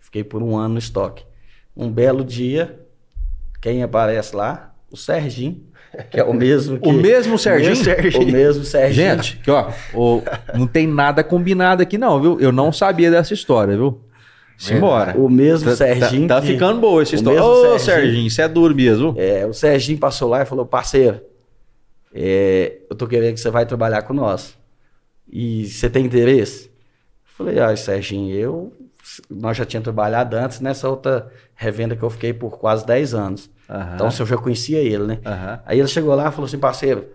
[0.00, 1.24] Fiquei por um ano no estoque.
[1.76, 2.84] Um belo dia,
[3.60, 4.74] quem aparece lá?
[4.90, 5.62] O Serginho,
[6.10, 6.88] que é o mesmo que...
[6.88, 7.72] o mesmo Serginho?
[7.72, 8.28] O mesmo Serginho.
[8.28, 8.94] O mesmo Serginho.
[8.94, 10.22] Gente, aqui, ó, o,
[10.54, 12.40] não tem nada combinado aqui não, viu?
[12.40, 14.00] Eu não sabia dessa história, viu?
[14.56, 15.18] Simbora.
[15.18, 16.28] O mesmo tá, Serginho.
[16.28, 16.52] Tá, tá que...
[16.52, 17.42] ficando boa essa história.
[17.42, 19.14] Ô, Serginho, Serginho, isso é duro mesmo.
[19.18, 21.20] É, o Serginho passou lá e falou: parceiro,
[22.14, 24.56] é, eu tô querendo que você vai trabalhar com nós.
[25.30, 26.66] E você tem interesse?
[26.66, 28.72] Eu falei: ah, Serginho, eu.
[29.28, 33.50] Nós já tínhamos trabalhado antes nessa outra revenda que eu fiquei por quase 10 anos.
[33.68, 33.94] Uhum.
[33.94, 35.20] Então, eu já conhecia ele, né?
[35.24, 35.58] Uhum.
[35.64, 37.06] Aí ele chegou lá e falou assim: parceiro,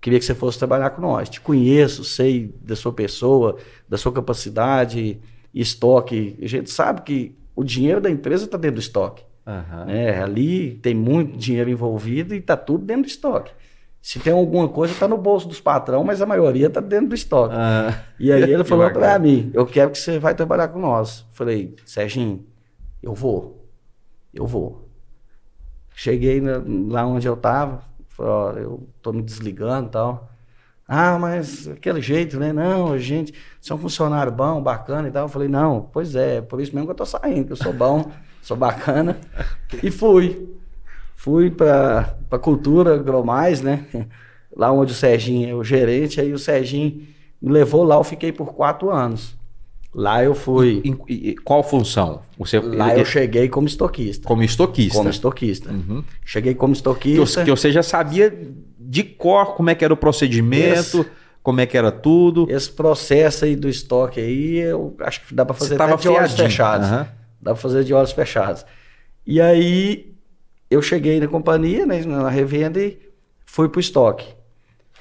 [0.00, 1.28] queria que você fosse trabalhar com nós.
[1.28, 3.56] Te conheço, sei da sua pessoa,
[3.88, 5.18] da sua capacidade
[5.54, 6.38] estoque.
[6.42, 9.22] A gente sabe que o dinheiro da empresa está dentro do estoque.
[9.46, 9.84] Uhum.
[9.86, 10.22] Né?
[10.22, 13.52] Ali tem muito dinheiro envolvido e está tudo dentro do estoque.
[14.02, 17.14] Se tem alguma coisa, está no bolso dos patrão, mas a maioria está dentro do
[17.14, 17.54] estoque.
[17.54, 17.94] Uhum.
[18.18, 21.24] E aí ele falou para mim: Eu quero que você vai trabalhar com nós.
[21.30, 22.44] Falei, Serginho,
[23.00, 23.64] eu vou.
[24.34, 24.88] Eu vou.
[25.94, 26.42] Cheguei
[26.88, 30.28] lá onde eu estava, falei: Ó, eu estou me desligando e tal.
[30.86, 32.52] Ah, mas aquele jeito, né?
[32.52, 35.26] Não, gente, você é um funcionário bom, bacana e tal.
[35.26, 37.72] Eu falei, não, pois é, por isso mesmo que eu tô saindo, que eu sou
[37.72, 38.10] bom,
[38.42, 39.16] sou bacana.
[39.82, 40.60] E fui.
[41.22, 43.86] Fui para a cultura Gromais, né?
[44.56, 47.00] Lá onde o Serginho é o gerente, aí o Serginho
[47.40, 49.36] me levou lá, eu fiquei por quatro anos.
[49.94, 50.82] Lá eu fui.
[50.84, 52.22] E, e, qual função?
[52.36, 54.26] Você, lá eu cheguei como estoquista.
[54.26, 54.98] Como estoquista.
[54.98, 55.70] Como estoquista.
[55.70, 56.02] Uhum.
[56.24, 57.40] Cheguei como estoquista.
[57.40, 58.36] Que, que você já sabia
[58.78, 61.06] de cor como é que era o procedimento,
[61.40, 62.46] como é que era tudo.
[62.50, 66.90] Esse processo aí do estoque aí, eu acho que dá para fazer de olhos fechados.
[66.90, 67.06] Uhum.
[67.40, 68.66] Dá para fazer de olhos fechados.
[69.24, 70.11] E aí
[70.72, 72.98] eu cheguei na companhia, né, na revenda e
[73.44, 74.26] fui pro estoque.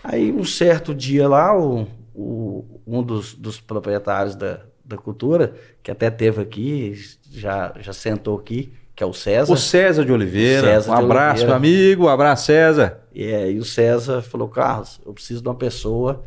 [0.04, 5.92] Aí um certo dia lá, o, o um dos, dos proprietários da, da cultura, que
[5.92, 6.94] até teve aqui,
[7.32, 9.54] já, já sentou aqui, que é o César.
[9.54, 10.68] O César de Oliveira.
[10.68, 11.48] César um de abraço, Oliveira.
[11.48, 12.06] meu amigo.
[12.06, 13.00] Um abraço, César.
[13.16, 16.24] É, e o César falou, Carlos, eu preciso de uma pessoa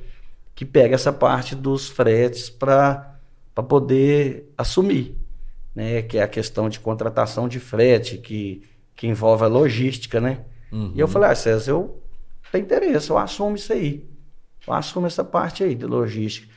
[0.55, 3.17] que pegue essa parte dos fretes para
[3.69, 5.17] poder assumir.
[5.75, 6.03] Né?
[6.03, 8.63] Que é a questão de contratação de frete, que,
[8.95, 10.41] que envolve a logística, né?
[10.71, 10.93] Uhum.
[10.95, 12.03] E eu falei, ah, César, eu
[12.51, 14.09] tenho interesse, eu assumo isso aí.
[14.67, 16.49] Eu assumo essa parte aí de logística.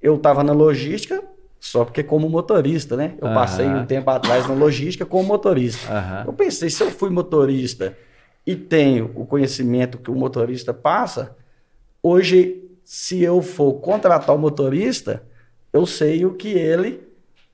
[0.00, 1.22] Eu estava na logística,
[1.58, 3.14] só porque como motorista, né?
[3.20, 3.34] Eu uhum.
[3.34, 5.92] passei um tempo atrás na logística como motorista.
[5.92, 6.24] Uhum.
[6.26, 7.96] Eu pensei, se eu fui motorista
[8.46, 11.36] e tenho o conhecimento que o motorista passa,
[12.02, 15.22] hoje, se eu for contratar o motorista,
[15.72, 17.00] eu sei o que ele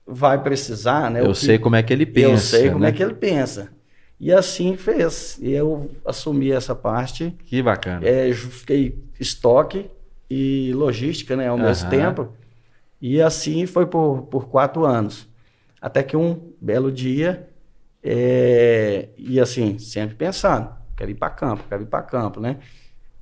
[0.05, 1.21] vai precisar, né?
[1.21, 1.37] Eu que...
[1.37, 2.29] sei como é que ele pensa.
[2.29, 2.89] Eu sei como né?
[2.89, 3.71] é que ele pensa.
[4.23, 5.37] E assim fez.
[5.41, 7.35] E eu assumi essa parte.
[7.43, 8.07] Que bacana.
[8.07, 9.91] É, fiquei estoque
[10.29, 11.63] e logística, né, ao uhum.
[11.63, 12.29] mesmo tempo.
[13.01, 15.27] E assim foi por, por quatro anos.
[15.81, 17.49] Até que um belo dia,
[18.01, 22.59] é, e assim, sempre pensando, quero ir para campo, quero ir para campo, né?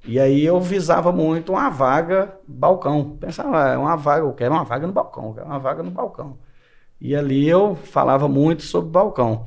[0.05, 3.17] E aí eu visava muito uma vaga balcão.
[3.19, 5.89] Pensava, é uma vaga, eu quero uma vaga no balcão, eu quero uma vaga no
[5.89, 6.37] balcão.
[6.99, 9.45] E ali eu falava muito sobre balcão.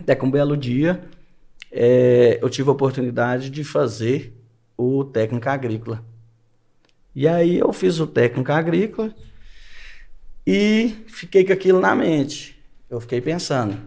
[0.00, 1.04] Até que um belo dia
[1.70, 4.34] é, eu tive a oportunidade de fazer
[4.76, 6.04] o técnico agrícola.
[7.14, 9.14] E aí eu fiz o técnico agrícola
[10.46, 12.60] e fiquei com aquilo na mente.
[12.88, 13.78] Eu fiquei pensando,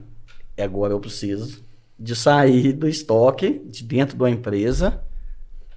[0.57, 1.63] agora eu preciso
[1.99, 5.01] de sair do estoque, de dentro da empresa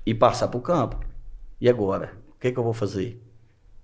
[0.04, 1.00] e passar para o campo.
[1.60, 2.12] E agora?
[2.36, 3.20] O que, que eu vou fazer?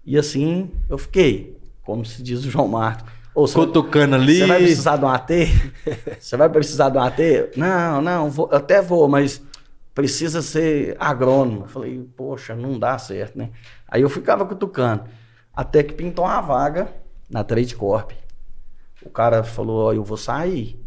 [0.04, 3.21] E assim eu fiquei, como se diz o João Marcos.
[3.34, 4.38] Ou Cutucando ali.
[4.38, 5.30] Você vai precisar de um AT?
[6.20, 7.18] você vai precisar de um AT?
[7.56, 9.42] Não, não, vou, até vou, mas
[9.94, 11.62] precisa ser agrônomo.
[11.62, 13.50] Eu falei, poxa, não dá certo, né?
[13.88, 15.04] Aí eu ficava cutucando.
[15.54, 16.92] Até que pintou uma vaga
[17.28, 18.12] na Trade Corp.
[19.04, 20.78] O cara falou, ó, eu vou sair.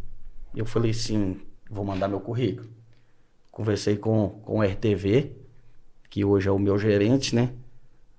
[0.55, 2.69] Eu falei, sim, vou mandar meu currículo.
[3.51, 5.35] Conversei com, com o RTV,
[6.09, 7.53] que hoje é o meu gerente, né?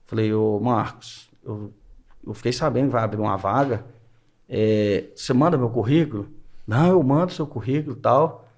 [0.04, 1.72] Falei, ô Marcos, eu,
[2.26, 3.84] eu fiquei sabendo que vai abrir uma vaga.
[4.48, 6.28] É, você manda meu currículo?
[6.66, 8.48] Não, eu mando seu currículo e tal.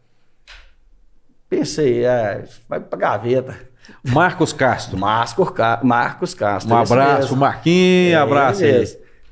[1.48, 3.68] Pensei, é, vai pra gaveta.
[4.04, 4.98] Marcos Castro.
[4.98, 5.46] Marcos,
[5.82, 6.74] Marcos Castro.
[6.74, 8.62] Um abraço, Marquinhos, é, abraço.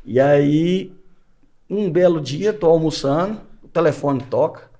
[0.04, 0.92] E aí,
[1.68, 4.70] um belo dia, tô almoçando, o telefone toca.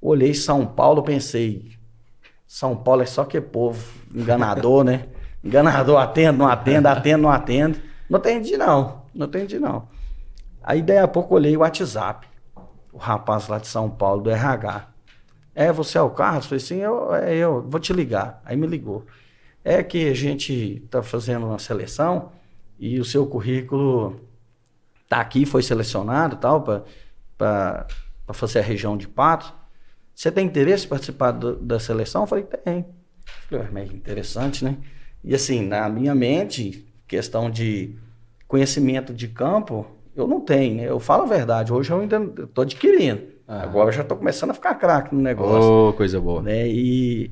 [0.00, 1.72] Olhei São Paulo, pensei,
[2.46, 3.82] São Paulo é só que povo
[4.14, 5.06] enganador, né?
[5.42, 7.78] Enganador, atendo, não atendo, atendo, não atendo.
[8.10, 9.02] Não atendi, não.
[9.14, 9.86] Não atendi, não.
[10.66, 12.26] Aí, daí a pouco, olhei o WhatsApp.
[12.92, 14.88] O rapaz lá de São Paulo, do RH.
[15.54, 16.46] É, você é o Carlos?
[16.46, 18.42] Falei assim, eu, é eu, vou te ligar.
[18.44, 19.06] Aí me ligou.
[19.64, 22.32] É que a gente está fazendo uma seleção
[22.78, 24.20] e o seu currículo
[25.04, 26.64] está aqui, foi selecionado tal,
[27.38, 27.86] para
[28.32, 29.52] fazer a região de Patos.
[30.14, 32.22] Você tem interesse em participar do, da seleção?
[32.22, 32.86] Eu falei, tem.
[33.48, 34.76] Falei, mas interessante, né?
[35.22, 37.96] E assim, na minha mente, questão de
[38.48, 40.88] conhecimento de campo, eu não tenho, né?
[40.88, 43.22] Eu falo a verdade, hoje eu ainda estou adquirindo.
[43.46, 43.62] Ah.
[43.62, 45.70] Agora eu já estou começando a ficar craque no negócio.
[45.70, 46.42] Oh, coisa boa.
[46.42, 46.66] Né?
[46.66, 47.30] E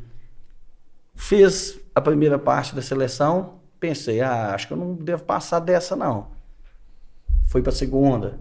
[1.14, 5.96] fiz a primeira parte da seleção, pensei, ah, acho que eu não devo passar dessa
[5.96, 6.28] não.
[7.48, 8.38] Fui para a segunda,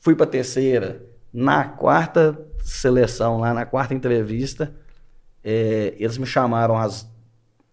[0.00, 1.02] fui para a terceira.
[1.32, 4.74] Na quarta seleção, lá na quarta entrevista,
[5.42, 7.08] é, eles me chamaram às,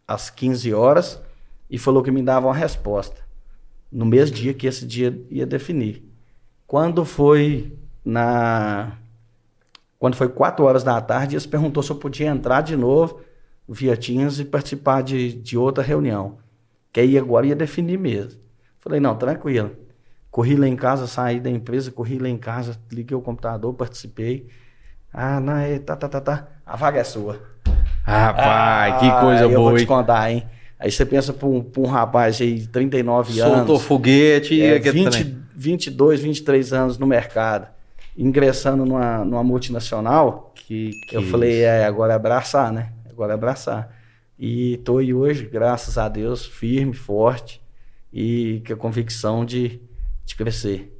[0.07, 1.21] às 15 horas
[1.69, 3.24] e falou que me davam a resposta.
[3.91, 6.03] No mesmo dia que esse dia ia definir.
[6.67, 8.97] Quando foi na
[9.97, 13.21] quando foi 4 horas da tarde, eles perguntou se eu podia entrar de novo
[13.67, 16.37] via Teams e participar de, de outra reunião.
[16.91, 18.39] Que aí agora ia definir mesmo.
[18.79, 19.71] Falei, não, tranquilo.
[20.29, 24.47] Corri lá em casa, saí da empresa, corri lá em casa, liguei o computador, participei.
[25.11, 26.47] Ah, não, é, tá, tá, tá, tá.
[26.65, 27.39] A vaga é sua.
[28.03, 29.53] Rapaz, ah, que coisa boa.
[29.53, 30.45] Eu vou te contar, hein?
[30.85, 33.57] Aí você pensa para um, um rapaz aí de 39 Soltou anos.
[33.57, 34.61] Soltou foguete.
[34.61, 37.73] É, 20, 22, 23 anos no mercado
[38.17, 42.93] ingressando numa, numa multinacional, que, que eu falei, é, agora é abraçar, né?
[43.09, 43.93] Agora é abraçar.
[44.39, 47.61] E tô aí hoje, graças a Deus, firme, forte
[48.11, 49.81] e com a convicção de,
[50.23, 50.95] de crescer.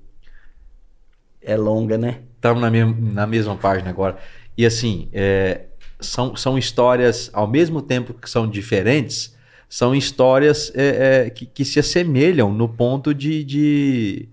[1.42, 2.22] É longa, né?
[2.36, 4.18] Estamos na, mesma, na mesma página agora.
[4.58, 5.66] E assim, é,
[6.00, 9.36] são, são histórias, ao mesmo tempo que são diferentes,
[9.70, 14.30] são histórias é, é, que, que, se assemelham no ponto de, de,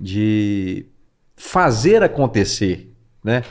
[0.00, 0.86] de
[1.36, 3.42] fazer acontecer, né?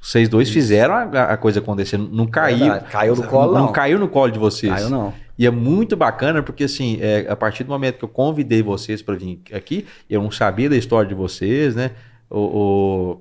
[0.00, 0.54] Vocês dois Isso.
[0.54, 2.80] fizeram a, a, coisa acontecer, não caiu.
[2.90, 3.66] caiu no colo, não.
[3.66, 4.72] Não caiu no colo de vocês.
[4.72, 5.12] Caiu, não.
[5.36, 9.02] E é muito bacana porque, assim, é, a partir do momento que eu convidei vocês
[9.02, 11.92] para vir aqui, eu não sabia da história de vocês, né?
[12.30, 13.20] O, o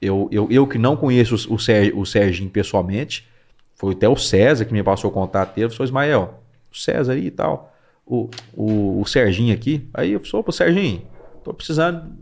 [0.00, 3.28] eu, eu, eu que não conheço o, Ser, o Serginho pessoalmente,
[3.76, 6.41] foi até o César que me passou o contato dele, falou, Ismael,
[6.72, 7.74] o César aí e tal,
[8.06, 9.88] o, o, o Serginho aqui.
[9.94, 11.02] Aí eu falei, pô, Serginho,
[11.44, 12.12] tô precisando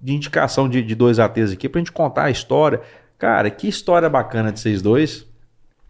[0.00, 2.80] de indicação de, de dois ATs aqui pra gente contar a história.
[3.18, 5.26] Cara, que história bacana de vocês dois.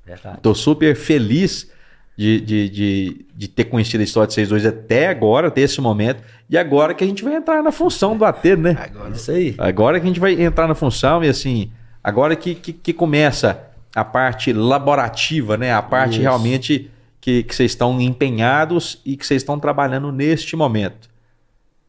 [0.04, 0.38] Verdade.
[0.40, 1.70] Tô super feliz
[2.16, 5.80] de, de, de, de, ter conhecido a história de vocês dois até agora, até esse
[5.80, 6.22] momento.
[6.48, 8.76] E agora que a gente vai entrar na função do AT, né?
[8.78, 9.54] Agora, Isso aí.
[9.58, 11.72] Agora que a gente vai entrar na função e assim,
[12.02, 15.72] agora que, que, que começa a parte laborativa, né?
[15.72, 16.20] A parte Isso.
[16.20, 16.90] realmente
[17.24, 21.08] que, que vocês estão empenhados e que vocês estão trabalhando neste momento.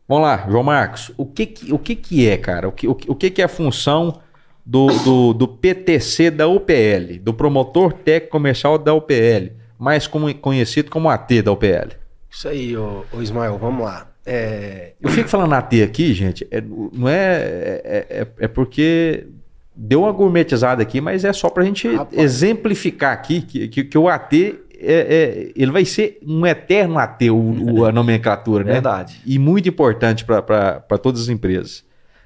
[0.08, 1.12] Vamos lá, João Marcos.
[1.18, 2.70] O que, que, o que, que é, cara?
[2.70, 4.22] O que, o, o que, que é a função
[4.66, 10.90] do, do, do PTC da UPL, do promotor técnico comercial da UPL, mais como, conhecido
[10.90, 11.98] como AT da UPL?
[12.32, 14.08] Isso aí, ô, ô Ismael, vamos lá.
[14.26, 14.94] É...
[15.02, 19.28] Eu fico falando AT aqui, gente, é, não é, é, é, é porque
[19.76, 22.18] deu uma gourmetizada aqui, mas é só para a gente Rapaz.
[22.18, 27.30] exemplificar aqui que, que, que o AT é, é, ele vai ser um eterno AT,
[27.30, 28.74] o, a nomenclatura, né?
[28.74, 29.22] Verdade.
[29.26, 31.84] E muito importante para todas as empresas.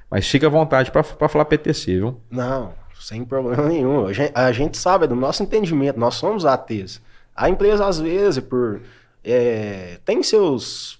[0.10, 2.20] Mas fica à vontade para falar PTC, viu?
[2.30, 4.08] Não, sem problema nenhum.
[4.08, 7.02] A gente, a gente, sabe, é do nosso entendimento, nós somos ATs.
[7.36, 8.82] A empresa, às vezes, por
[9.24, 11.00] é, tem seus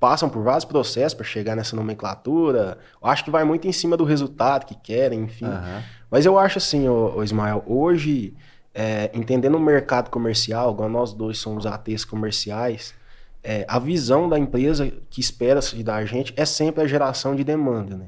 [0.00, 2.78] passam por vários processos para chegar nessa nomenclatura.
[3.02, 5.46] Eu acho que vai muito em cima do resultado que querem, enfim.
[5.46, 5.82] Uhum.
[6.10, 8.34] Mas eu acho assim, ô, ô Ismael, hoje,
[8.80, 12.94] é, entendendo o mercado comercial, igual nós dois somos ATs comerciais,
[13.42, 17.96] é, a visão da empresa que espera-se da gente é sempre a geração de demanda,
[17.96, 18.06] né?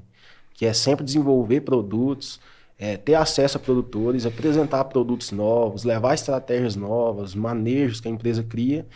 [0.55, 2.41] Que é sempre desenvolver produtos,
[2.79, 8.45] é, ter acesso a produtores, apresentar produtos novos, levar estratégias novas, manejos que a empresa
[8.45, 8.87] cria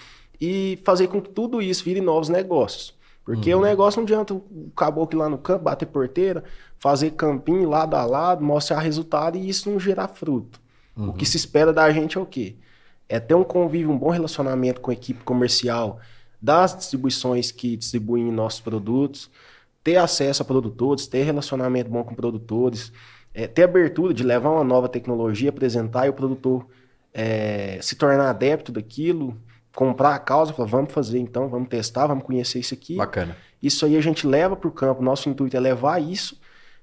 [0.40, 2.94] e fazer com que tudo isso vire novos negócios.
[3.24, 3.62] Porque uhum.
[3.62, 6.44] o negócio não adianta o caboclo lá no campo, bater porteira,
[6.78, 10.62] fazer campinho lado a lado, mostrar resultado e isso não gerar fruto.
[10.96, 11.10] Uhum.
[11.10, 12.56] O que se espera da gente é o quê?
[13.08, 16.00] É ter um convívio, um bom relacionamento com a equipe comercial
[16.40, 19.30] das distribuições que distribuem nossos produtos,
[19.82, 22.92] ter acesso a produtores, ter relacionamento bom com produtores,
[23.32, 26.66] é, ter abertura de levar uma nova tecnologia, apresentar e o produtor
[27.12, 29.36] é, se tornar adepto daquilo,
[29.74, 32.96] comprar a causa, falar, vamos fazer então, vamos testar, vamos conhecer isso aqui.
[32.96, 33.36] Bacana.
[33.62, 36.40] Isso aí a gente leva para o campo, nosso intuito é levar isso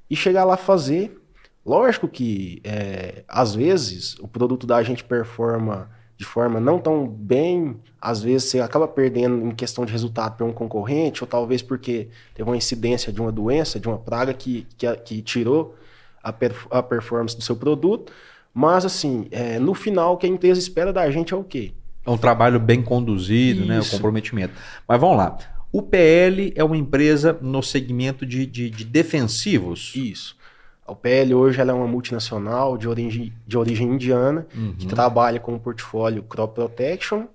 [0.09, 1.20] e chegar lá fazer.
[1.65, 5.89] Lógico que, é, às vezes, o produto da gente performa
[6.21, 10.45] de forma não tão bem, às vezes você acaba perdendo em questão de resultado para
[10.45, 14.67] um concorrente, ou talvez porque teve uma incidência de uma doença, de uma praga que,
[14.77, 15.75] que, que tirou
[16.21, 18.13] a, perf a performance do seu produto.
[18.53, 21.71] Mas, assim, é, no final, o que a empresa espera da gente é o quê?
[22.05, 23.67] É um trabalho bem conduzido, Isso.
[23.67, 23.79] né?
[23.79, 24.53] O comprometimento.
[24.87, 25.37] Mas vamos lá.
[25.71, 29.93] O PL é uma empresa no segmento de, de, de defensivos.
[29.95, 30.35] Isso.
[30.91, 34.75] A UPL hoje ela é uma multinacional de origem, de origem indiana, uhum.
[34.77, 37.27] que trabalha com o portfólio Crop Protection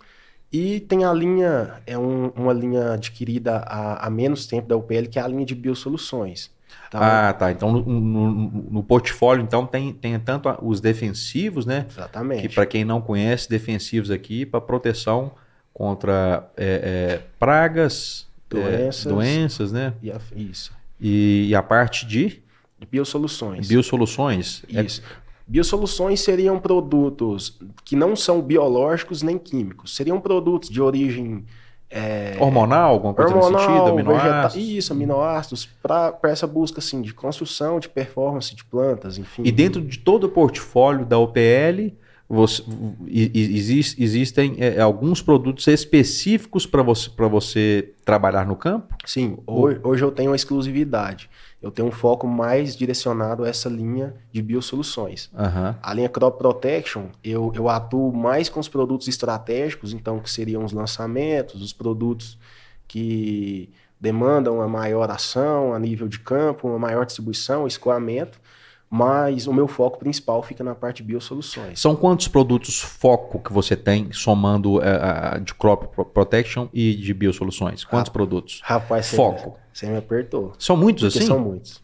[0.53, 5.09] e tem a linha, é um, uma linha adquirida há, há, menos tempo da UPL,
[5.11, 6.51] que é a linha de biosoluções.
[6.91, 7.29] Tá?
[7.29, 7.51] Ah, tá.
[7.51, 8.33] Então no, no,
[8.71, 11.87] no, portfólio então tem, tem tanto os defensivos, né?
[11.89, 12.49] Exatamente.
[12.49, 15.33] Que para quem não conhece, defensivos aqui para proteção
[15.73, 19.95] contra é, é, pragas, doenças, é, doenças né?
[20.03, 20.73] E a, isso.
[21.01, 22.43] E, e, a parte de
[22.85, 23.69] biosoluções.
[23.69, 24.63] Biosoluções.
[24.73, 25.03] É isso.
[25.47, 29.95] Biosoluções seriam produtos que não são biológicos nem químicos.
[29.95, 31.45] Seriam produtos de origem
[31.89, 34.69] é, hormonal, alguma coisa hormonal, nesse sentido, aminoácidos?
[34.69, 39.43] Isso, aminoácidos, para essa busca assim, de construção, de performance de plantas, enfim.
[39.45, 41.95] E dentro de todo o portfólio da OPL,
[42.29, 42.63] você,
[43.09, 48.95] exist, existem é, alguns produtos específicos para você, você trabalhar no campo?
[49.05, 51.29] Sim, hoje, hoje eu tenho uma exclusividade
[51.67, 55.31] eu tenho um foco mais direcionado a essa linha de biosoluções.
[55.33, 55.75] Uhum.
[55.83, 60.65] A linha Crop Protection, eu, eu atuo mais com os produtos estratégicos, então que seriam
[60.65, 62.39] os lançamentos, os produtos
[62.87, 68.39] que demandam uma maior ação a nível de campo, uma maior distribuição, escoamento,
[68.89, 71.81] mas o meu foco principal fica na parte de biosoluções.
[71.81, 77.85] São quantos produtos foco que você tem somando uh, de crop protection e de biosoluções?
[77.85, 78.61] Quantos produtos?
[78.63, 79.59] Rapaz, foco.
[79.73, 80.53] Você me apertou.
[80.59, 81.27] São muitos Porque assim?
[81.27, 81.83] São muitos.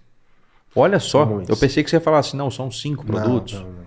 [0.74, 3.54] Olha só, eu pensei que você ia falar assim, não, são cinco produtos.
[3.54, 3.82] Não, não.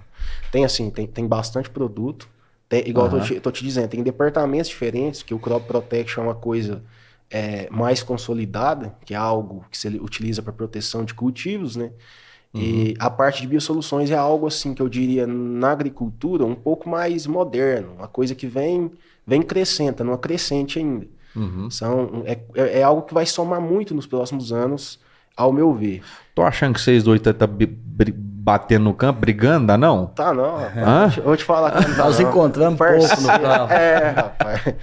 [0.51, 2.27] Tem assim, tem, tem bastante produto.
[2.69, 3.15] Tem, igual uhum.
[3.15, 6.35] eu tô te, tô te, dizendo, tem departamentos diferentes, que o Crop Protection é uma
[6.35, 6.83] coisa
[7.29, 11.91] é, mais consolidada, que é algo que se utiliza para proteção de cultivos, né?
[12.55, 12.61] Uhum.
[12.61, 16.87] E a parte de biosoluções é algo assim que eu diria na agricultura um pouco
[16.87, 18.91] mais moderno, uma coisa que vem
[19.27, 21.05] vem crescendo, não crescente ainda.
[21.35, 21.69] Uhum.
[21.69, 24.99] São, é, é, é, algo que vai somar muito nos próximos anos,
[25.35, 26.01] ao meu ver.
[26.33, 30.05] Tô achando que vocês dois tá, tá batendo no campo, brigando, dá não?
[30.05, 31.15] Tá não, rapaz.
[31.17, 31.71] Vou te falar.
[31.71, 33.73] Tá Nós encontramos pouco no campo.
[33.73, 34.75] É, rapaz.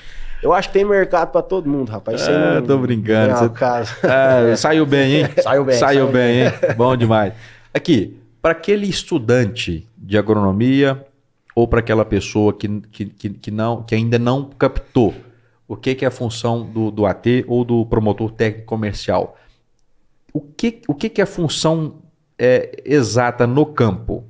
[0.42, 2.20] Eu acho que tem mercado para todo mundo, rapaz.
[2.20, 3.34] Isso é, não, tô brincando.
[3.36, 3.48] Você...
[3.50, 3.94] Caso.
[4.02, 5.28] É, saiu bem, hein?
[5.40, 5.76] Saiu bem.
[5.76, 6.52] Saiu, saiu bem, hein?
[6.76, 7.32] Bom demais.
[7.74, 11.06] Aqui, para aquele estudante de agronomia
[11.54, 15.14] ou para aquela pessoa que, que, que, que, não, que ainda não captou
[15.66, 19.38] o que, que é a função do, do AT ou do promotor técnico comercial,
[20.32, 22.02] o que, o que, que é a função
[22.38, 24.24] é, exata no campo?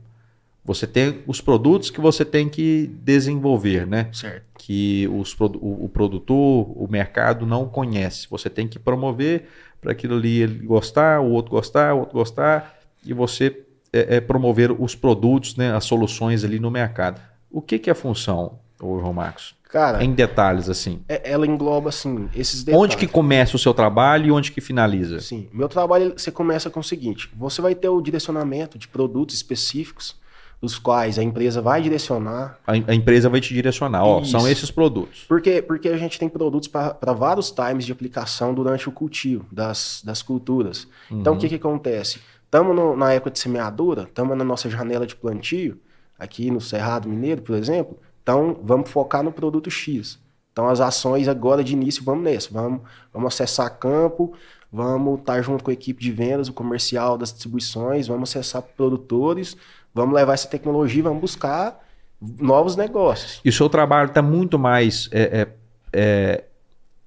[0.64, 4.08] Você tem os produtos que você tem que desenvolver, né?
[4.12, 4.44] Certo.
[4.56, 8.28] Que os, o, o produtor, o mercado não conhece.
[8.30, 9.48] Você tem que promover
[9.80, 14.20] para aquilo ali ele gostar, o outro gostar, o outro gostar, e você é, é,
[14.20, 17.20] promover os produtos, né, as soluções ali no mercado.
[17.50, 19.54] O que, que é a função, o João Marcos?
[19.68, 21.00] Cara, em detalhes assim.
[21.08, 22.84] É, ela engloba assim esses detalhes.
[22.84, 25.18] Onde que começa o seu trabalho e onde que finaliza?
[25.20, 29.34] Sim, meu trabalho você começa com o seguinte: você vai ter o direcionamento de produtos
[29.34, 30.20] específicos
[30.62, 32.56] dos quais a empresa vai direcionar.
[32.64, 35.24] A, a empresa vai te direcionar, ó, são esses produtos.
[35.26, 35.60] Por quê?
[35.60, 40.22] Porque a gente tem produtos para vários times de aplicação durante o cultivo das, das
[40.22, 40.86] culturas.
[41.10, 41.20] Uhum.
[41.20, 42.20] Então, o que, que acontece?
[42.52, 45.80] Estamos na época de semeadura, estamos na nossa janela de plantio,
[46.18, 47.98] aqui no Cerrado Mineiro, por exemplo.
[48.22, 50.18] Então, vamos focar no produto X.
[50.52, 52.50] Então, as ações agora de início, vamos nessa.
[52.52, 54.34] Vamos, vamos acessar campo,
[54.70, 59.56] vamos estar junto com a equipe de vendas, o comercial das distribuições, vamos acessar produtores,
[59.94, 61.84] Vamos levar essa tecnologia, vamos buscar
[62.20, 63.40] novos negócios.
[63.44, 65.48] E o seu trabalho está muito mais é, é,
[65.92, 66.44] é,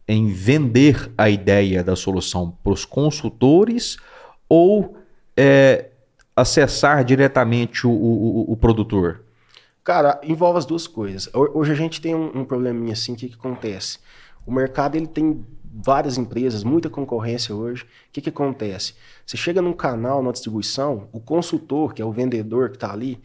[0.08, 3.97] em vender a ideia da solução para os consultores
[4.47, 4.95] ou
[5.36, 5.89] é,
[6.36, 9.21] acessar diretamente o, o, o, produtor?
[9.84, 11.30] Cara, envolve as duas coisas.
[11.34, 14.00] Hoje a gente tem um, um probleminha assim, o que, que acontece?
[14.45, 15.45] O mercado ele tem
[15.76, 17.84] várias empresas, muita concorrência hoje.
[17.84, 18.93] O que, que acontece?
[19.26, 23.19] Você chega num canal, numa distribuição, o consultor, que é o vendedor que está ali,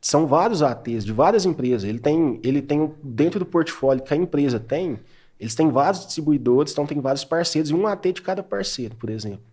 [0.00, 1.88] são vários ATs de várias empresas.
[1.88, 4.98] Ele tem, ele tem dentro do portfólio que a empresa tem,
[5.38, 9.10] eles têm vários distribuidores, então tem vários parceiros e um AT de cada parceiro, por
[9.10, 9.51] exemplo.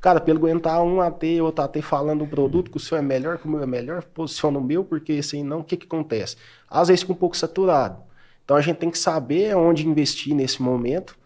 [0.00, 3.02] Cara, pelo aguentar um AT e outro AT falando um produto que o seu é
[3.02, 5.76] melhor, que o meu é melhor, posiciona o meu, porque esse aí não, o que,
[5.76, 6.36] que acontece?
[6.68, 8.02] Às vezes fica um pouco saturado.
[8.44, 11.16] Então a gente tem que saber onde investir nesse momento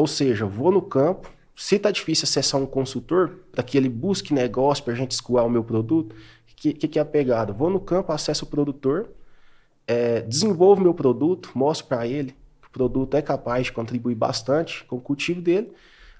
[0.00, 4.32] ou seja, vou no campo, se está difícil acessar um consultor, para que ele busque
[4.32, 7.52] negócio para a gente escoar o meu produto, o que, que, que, é a pegada?
[7.52, 9.10] Vou no campo, acesso o produtor,
[9.86, 14.84] é, desenvolvo meu produto, mostro para ele que o produto é capaz de contribuir bastante
[14.84, 15.70] com o cultivo dele.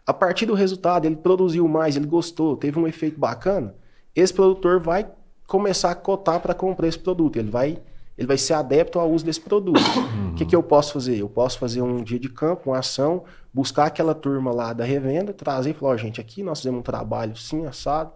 [0.06, 3.74] A partir do resultado, ele produziu mais, ele gostou, teve um efeito bacana,
[4.14, 5.06] esse produtor vai
[5.46, 7.36] começar a cotar para comprar esse produto.
[7.36, 7.80] Ele vai
[8.20, 9.80] ele vai ser adepto ao uso desse produto.
[9.90, 10.34] O uhum.
[10.34, 11.18] que, que eu posso fazer?
[11.18, 15.32] Eu posso fazer um dia de campo, uma ação, buscar aquela turma lá da revenda,
[15.32, 18.12] trazer e falar, oh, gente, aqui nós fizemos um trabalho sim, assado,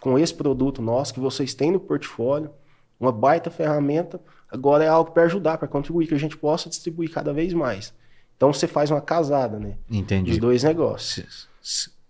[0.00, 2.50] com esse produto nosso que vocês têm no portfólio,
[2.98, 7.10] uma baita ferramenta, agora é algo para ajudar, para contribuir, que a gente possa distribuir
[7.10, 7.92] cada vez mais.
[8.36, 9.74] Então você faz uma casada, né?
[9.90, 10.30] Entendi.
[10.30, 11.48] Dos dois negócios.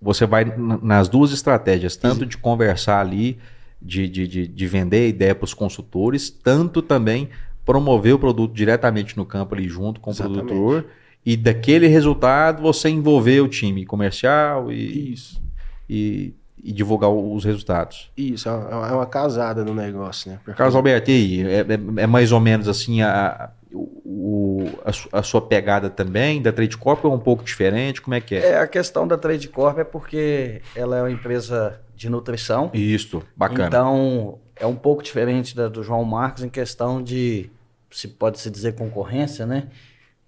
[0.01, 0.45] Você vai
[0.83, 3.39] nas duas estratégias, tanto de conversar ali
[3.81, 7.29] de, de, de, de vender a ideia para os consultores, tanto também
[7.65, 10.43] promover o produto diretamente no campo ali junto com Exatamente.
[10.43, 10.87] o produtor
[11.27, 15.43] e daquele resultado você envolver o time comercial e, Isso.
[15.91, 18.13] e, e divulgar os resultados.
[18.17, 20.39] Isso, é uma é casada no negócio, né?
[20.55, 25.41] Carlos Alberto, e é, é, é, mais ou menos assim a, o, a, a, sua
[25.41, 28.01] pegada também da Trade Corp é um pouco diferente?
[28.01, 28.53] Como é que é?
[28.53, 32.71] É, a questão da Trade Corp é porque ela é uma empresa de nutrição.
[32.73, 33.69] Isso, bacana.
[33.69, 37.51] Então, é um pouco diferente da do João Marcos em questão de,
[37.91, 39.69] se pode se dizer, concorrência, né?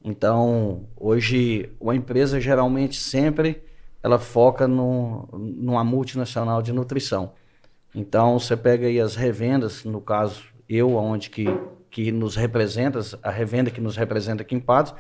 [0.05, 3.63] Então, hoje, uma empresa geralmente sempre
[4.03, 7.33] ela foca no, numa multinacional de nutrição.
[7.95, 11.47] Então, você pega aí as revendas, no caso, eu, onde que,
[11.91, 14.95] que nos representa, a revenda que nos representa aqui em Patos,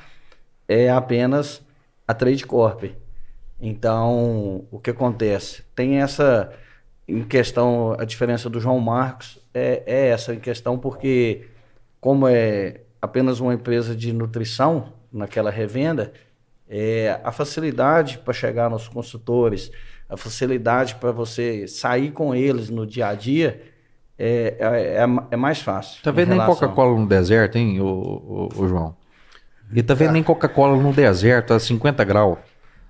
[0.66, 1.62] é apenas
[2.06, 2.84] a Trade Corp.
[3.60, 5.64] Então, o que acontece?
[5.74, 6.52] Tem essa,
[7.06, 11.48] em questão, a diferença do João Marcos é, é essa em questão, porque
[12.00, 16.12] como é apenas uma empresa de nutrição naquela revenda,
[16.68, 19.70] é, a facilidade para chegar nos consultores,
[20.08, 23.62] a facilidade para você sair com eles no dia a dia,
[24.18, 26.02] é, é, é, é mais fácil.
[26.02, 28.96] Tá vendo nem Coca-Cola no deserto, hein, ô, ô, ô João?
[29.72, 32.38] E tá vendo nem Coca-Cola no deserto a 50 graus.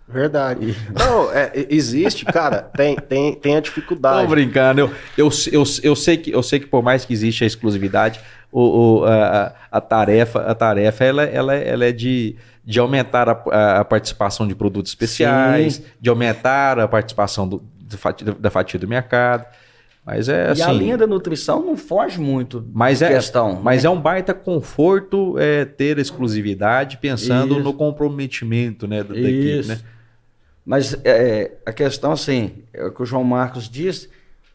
[0.08, 0.74] Verdade.
[0.98, 4.22] Não, é, existe, cara, tem, tem, tem a dificuldade.
[4.22, 7.44] Tô brincando, eu, eu, eu, eu, sei que, eu sei que por mais que existe
[7.44, 8.18] a exclusividade,
[8.50, 13.80] o, o a, a, tarefa, a tarefa ela, ela, ela é de, de aumentar a,
[13.80, 15.84] a participação de produtos especiais, Sim.
[16.00, 19.44] de aumentar a participação do, do, da fatia do mercado.
[20.08, 20.62] Mas é assim.
[20.62, 23.60] E a linha da nutrição não foge muito mas é, questão.
[23.62, 23.88] Mas né?
[23.88, 27.62] é um baita conforto é, ter exclusividade pensando Isso.
[27.62, 29.78] no comprometimento né, da, da equipe, né?
[30.64, 34.08] Mas é, a questão, assim, é o que o João Marcos disse,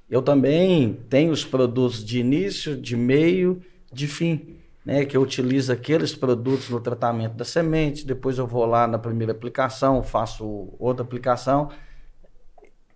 [0.09, 5.05] eu também tenho os produtos de início, de meio, de fim, né?
[5.05, 9.33] Que eu utilizo aqueles produtos no tratamento da semente, depois eu vou lá na primeira
[9.33, 11.69] aplicação, faço outra aplicação.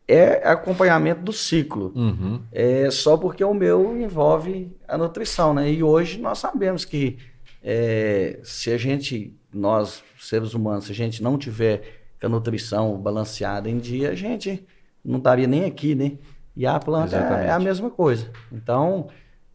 [0.07, 1.91] É acompanhamento do ciclo.
[1.93, 2.41] Uhum.
[2.51, 5.69] É só porque o meu envolve a nutrição, né?
[5.69, 7.17] E hoje nós sabemos que
[7.61, 11.81] é, se a gente, nós, seres humanos, se a gente não tiver
[12.21, 14.65] a nutrição balanceada em dia, a gente
[15.03, 16.13] não estaria nem aqui, né?
[16.55, 18.31] E a planta é, é a mesma coisa.
[18.51, 19.07] Então,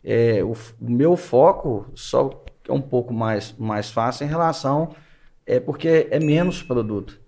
[0.04, 4.94] é, o, o, meu foco só é um pouco mais, mais fácil em relação
[5.44, 7.20] é porque é menos produto.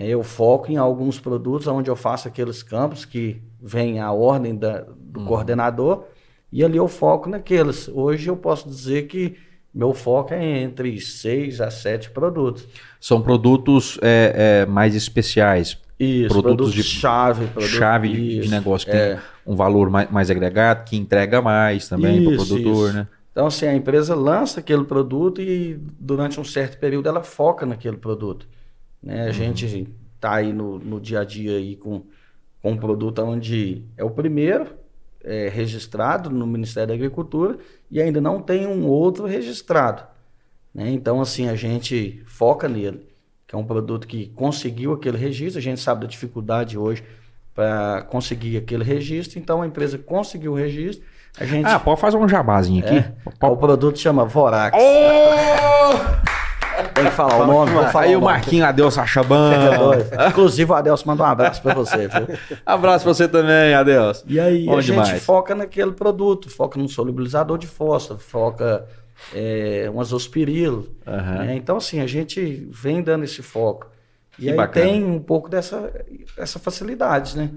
[0.00, 4.56] É, eu foco em alguns produtos onde eu faço aqueles campos que vem a ordem
[4.56, 5.26] da, do hum.
[5.26, 6.04] coordenador
[6.50, 7.86] e ali eu foco naqueles.
[7.86, 9.36] Hoje eu posso dizer que
[9.74, 12.66] meu foco é entre seis a sete produtos.
[12.98, 15.76] São produtos é, é, mais especiais.
[15.98, 19.16] Isso, produtos, produtos de chave, produto, chave isso, de negócio que é.
[19.16, 22.96] tem um valor mais, mais, agregado, que entrega mais também para o produtor, isso.
[22.96, 23.06] né?
[23.30, 27.98] Então, assim, a empresa lança aquele produto e durante um certo período ela foca naquele
[27.98, 28.48] produto.
[29.02, 29.22] Né?
[29.22, 32.02] A gente está aí no, no dia a dia aí com,
[32.62, 34.74] com um produto onde é o primeiro,
[35.22, 37.58] é, registrado no Ministério da Agricultura
[37.90, 40.02] e ainda não tem um outro registrado.
[40.74, 40.90] Né?
[40.90, 43.06] Então, assim, a gente foca nele,
[43.46, 47.02] que é um produto que conseguiu aquele registro, a gente sabe da dificuldade hoje
[47.54, 51.04] para conseguir aquele registro, então a empresa conseguiu o registro.
[51.38, 51.66] A gente...
[51.66, 52.96] Ah, pode fazer um jabazinho aqui?
[52.96, 54.76] É, o produto chama Vorax.
[54.78, 56.30] Oh!
[56.88, 57.72] Tem que falar o nome.
[57.72, 59.52] Vou falar Aí o, Marquinho Adelson Achabão.
[60.28, 62.08] Inclusive o Adelson mandou um abraço pra você.
[62.08, 62.38] Viu?
[62.64, 64.24] abraço pra você também, Adelson.
[64.26, 65.08] E aí Bom a demais.
[65.08, 68.86] gente foca naquele produto, foca no solubilizador de fósforo, foca
[69.34, 70.88] é, um azospirilo.
[71.06, 71.46] Uhum.
[71.46, 71.56] Né?
[71.56, 73.88] Então, assim, a gente vem dando esse foco.
[74.38, 74.86] E que aí bacana.
[74.86, 75.92] tem um pouco dessa
[76.36, 77.50] essa facilidade, né?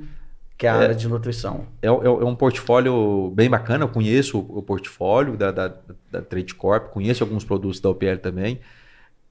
[0.58, 1.66] Que é a é, área de nutrição.
[1.82, 5.74] É, é, é, um portfólio bem bacana, eu conheço o, o portfólio da, da,
[6.12, 8.60] da Trade Corp, conheço alguns produtos da UPL também.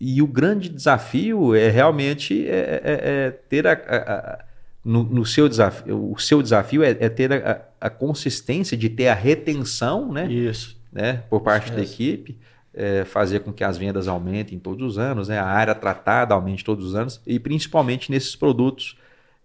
[0.04, 3.96] E o grande desafio é realmente é, é, é ter a, a,
[4.32, 4.38] a
[4.84, 9.06] no, no, seu desafio, o seu desafio é, é ter a, a, consistência de ter
[9.06, 10.26] a retenção, né?
[10.26, 10.76] Isso.
[10.92, 11.22] Né?
[11.30, 11.76] Por parte Isso.
[11.76, 12.36] da equipe,
[12.74, 15.38] é, fazer com que as vendas aumentem todos os anos, né?
[15.38, 18.98] A área tratada aumente todos os anos e principalmente nesses produtos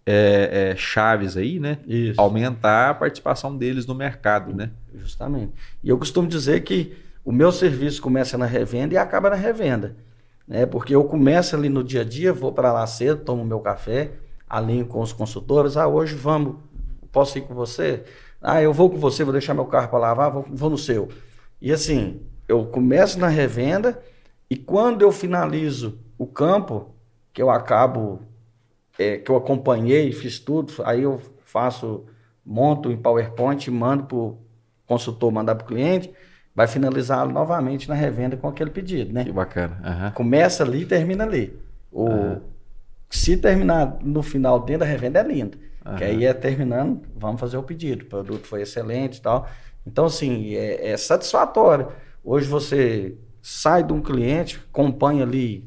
[0.07, 1.77] é, é, chaves aí, né?
[1.85, 2.19] Isso.
[2.19, 4.71] Aumentar a participação deles no mercado, né?
[4.95, 5.51] Justamente.
[5.83, 10.06] E eu costumo dizer que o meu serviço começa na revenda e acaba na revenda
[10.47, 10.65] né?
[10.65, 14.13] Porque eu começo ali no dia a dia, vou para lá cedo, tomo meu café,
[14.49, 15.75] alinho com os consultores.
[15.75, 16.55] Ah, hoje vamos,
[17.11, 18.03] posso ir com você?
[18.41, 21.09] Ah, eu vou com você, vou deixar meu carro para lavar, vou, vou no seu.
[21.61, 24.01] E assim, eu começo na revenda
[24.49, 26.95] e quando eu finalizo o campo,
[27.33, 28.21] que eu acabo,
[28.97, 32.05] é, que eu acompanhei, fiz tudo, aí eu faço,
[32.45, 34.37] monto em PowerPoint, mando para o
[34.85, 36.13] consultor mandar para o cliente
[36.57, 39.23] vai finalizar novamente na revenda com aquele pedido, né?
[39.23, 39.77] Que bacana.
[39.85, 40.11] Uhum.
[40.13, 41.55] Começa ali e termina ali.
[41.91, 42.41] O, uhum.
[43.07, 45.55] Se terminar no final dentro da revenda é lindo.
[45.85, 45.95] Uhum.
[45.97, 48.05] Que aí é terminando, vamos fazer o pedido.
[48.05, 49.47] O produto foi excelente e tal.
[49.85, 51.89] Então, assim, é, é satisfatório.
[52.23, 55.63] Hoje você sai de um cliente, acompanha ali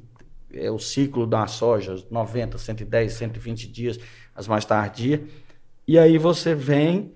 [0.53, 4.01] é, o ciclo da soja, 90, 110, 120 dias,
[4.35, 5.21] as mais tardias,
[5.87, 7.13] e aí você vem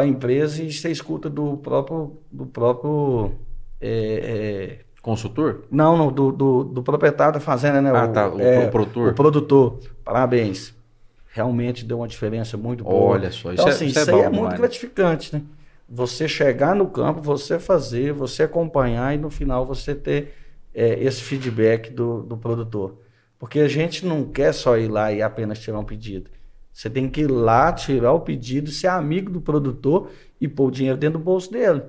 [0.00, 3.32] para a empresa e você escuta do próprio, do próprio
[3.80, 4.78] é, é...
[5.02, 5.64] consultor?
[5.70, 7.90] Não, não, do, do, do, proprietário da fazenda, né?
[7.94, 9.12] Ah, o, tá, o, é, o, produtor.
[9.12, 9.78] O produtor.
[10.02, 10.74] Parabéns.
[11.32, 13.12] Realmente deu uma diferença muito boa.
[13.12, 15.42] Olha só, então, isso, assim, é, isso, é, isso aí é muito gratificante, né?
[15.88, 20.34] Você chegar no campo, você fazer, você acompanhar e no final você ter
[20.74, 22.96] é, esse feedback do, do produtor.
[23.38, 26.30] Porque a gente não quer só ir lá e apenas tirar um pedido.
[26.72, 30.10] Você tem que ir lá, tirar o pedido, ser amigo do produtor
[30.40, 31.82] e pôr o dinheiro dentro do bolso dele.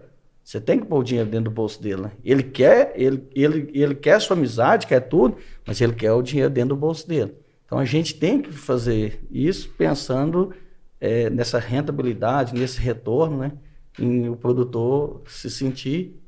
[0.43, 2.01] Você tem que pôr o dinheiro dentro do bolso dele.
[2.03, 2.11] Né?
[2.23, 6.49] Ele quer, ele, ele, ele quer sua amizade, quer tudo, mas ele quer o dinheiro
[6.49, 7.33] dentro do bolso dele.
[7.65, 10.53] Então a gente tem que fazer isso pensando
[10.99, 13.51] é, nessa rentabilidade, nesse retorno, né?
[13.99, 16.19] em o produtor se sentir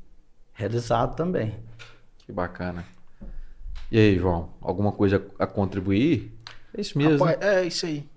[0.52, 1.54] realizado também.
[2.18, 2.84] Que bacana.
[3.90, 6.32] E aí, João, alguma coisa a contribuir?
[6.76, 7.24] É isso mesmo.
[7.24, 7.62] Rapaz, né?
[7.62, 8.08] É isso aí.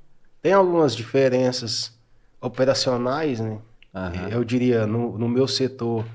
[0.47, 1.91] Tem algumas diferenças
[2.39, 3.59] operacionais, né?
[3.93, 4.29] Uhum.
[4.29, 6.05] Eu diria, no, no meu setor,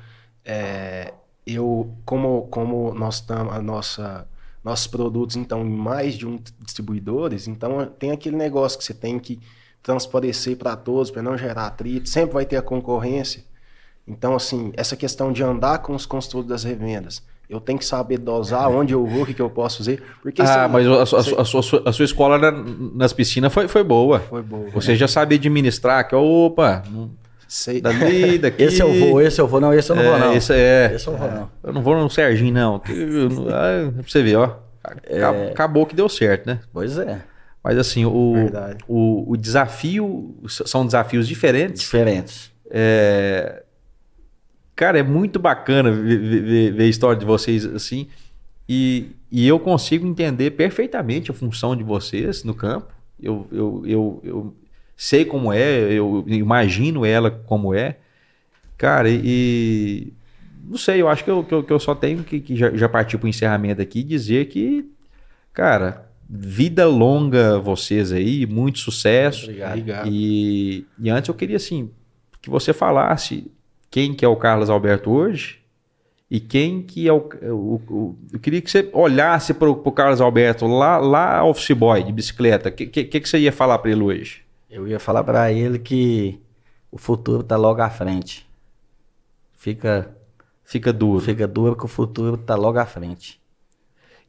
[0.43, 1.12] é,
[1.47, 4.26] eu, como, como nós estamos, a nossa,
[4.64, 9.18] nossos produtos, então, em mais de um distribuidores, então tem aquele negócio que você tem
[9.18, 9.39] que
[9.83, 13.45] transparecer para todos, para não gerar atrito, sempre vai ter a concorrência.
[14.09, 17.22] Então, assim, essa questão de andar com os construtores das revendas,
[17.53, 20.03] eu tenho que saber dosar onde eu vou, o que, que eu posso fazer.
[20.22, 22.50] Porque ah, mas a, sua, a, sua, a sua escola na,
[22.94, 24.20] nas piscinas foi, foi boa.
[24.20, 24.70] Foi boa.
[24.70, 24.96] Você né?
[24.96, 26.82] já sabia administrar, que opa,
[27.53, 27.82] Sei.
[27.82, 28.62] Dali, daqui.
[28.62, 30.32] Esse eu vou, esse eu vou, não, esse eu não é, vou, não.
[30.32, 30.92] Esse é.
[30.94, 31.50] Esse eu vou, não.
[31.62, 32.76] Eu não vou no Serginho, não.
[32.76, 34.57] Ah, pra você ver, ó.
[35.05, 35.50] É...
[35.50, 36.61] Acabou que deu certo, né?
[36.72, 37.20] Pois é.
[37.62, 38.34] Mas assim, o,
[38.88, 41.82] o, o, desafio são desafios diferentes.
[41.82, 42.50] Diferentes.
[42.68, 43.62] É,
[44.75, 48.09] Cara, é muito bacana ver, ver, ver, a história de vocês assim.
[48.68, 52.93] E, e eu consigo entender perfeitamente a função de vocês no campo.
[53.23, 54.57] Eu, eu, eu, eu
[54.97, 57.99] sei como é, eu imagino ela como é.
[58.79, 60.12] Cara, e.
[60.64, 62.70] Não sei, eu acho que eu, que eu, que eu só tenho que, que já,
[62.70, 64.89] já partir para o encerramento aqui dizer que,
[65.53, 69.45] cara, vida longa vocês aí, muito sucesso.
[69.45, 70.09] Obrigado.
[70.09, 71.91] E, e antes eu queria, assim,
[72.41, 73.51] que você falasse
[73.93, 75.61] quem que é o Carlos Alberto hoje
[76.30, 80.18] e quem que é o, o, o eu queria que você olhasse para o Carlos
[80.18, 82.70] Alberto lá lá office boy de bicicleta.
[82.70, 84.40] O que, que, que você ia falar para ele hoje?
[84.70, 86.40] Eu ia falar para ele que
[86.90, 88.49] o futuro está logo à frente.
[89.59, 90.11] Fica
[90.64, 91.20] fica duro.
[91.20, 93.38] fica duro que o futuro está logo à frente.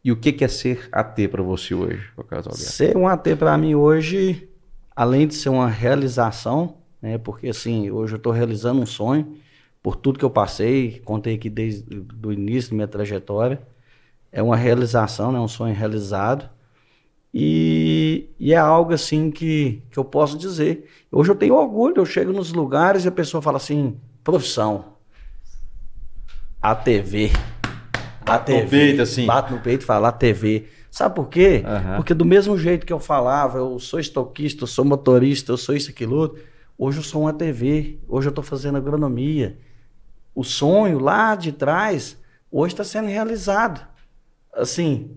[0.04, 2.70] E o que, que é ser AT para você hoje Carlos Alberto?
[2.70, 4.50] Ser um AT para mim hoje
[4.94, 9.42] além de ser uma realização né porque assim hoje eu estou realizando um sonho
[9.84, 11.86] por tudo que eu passei, contei aqui desde
[12.24, 13.62] o início da minha trajetória.
[14.32, 15.40] É uma realização, né?
[15.40, 16.50] um sonho realizado.
[17.34, 20.90] E, e, é algo assim que, que eu posso dizer.
[21.12, 24.94] Hoje eu tenho orgulho, eu chego nos lugares e a pessoa fala assim, profissão,
[26.62, 27.32] a TV.
[28.26, 28.64] A TV.
[28.64, 29.26] No peito, assim.
[29.26, 30.68] Bato no peito e fala a TV.
[30.90, 31.64] Sabe por quê?
[31.66, 31.96] Uhum.
[31.98, 35.76] Porque do mesmo jeito que eu falava, eu sou estoquista, eu sou motorista, eu sou
[35.76, 36.42] isso, aquilo outro,
[36.78, 39.58] hoje eu sou uma TV, hoje eu estou fazendo agronomia,
[40.36, 42.18] o sonho lá de trás
[42.52, 43.86] hoje está sendo realizado.
[44.54, 45.12] Assim,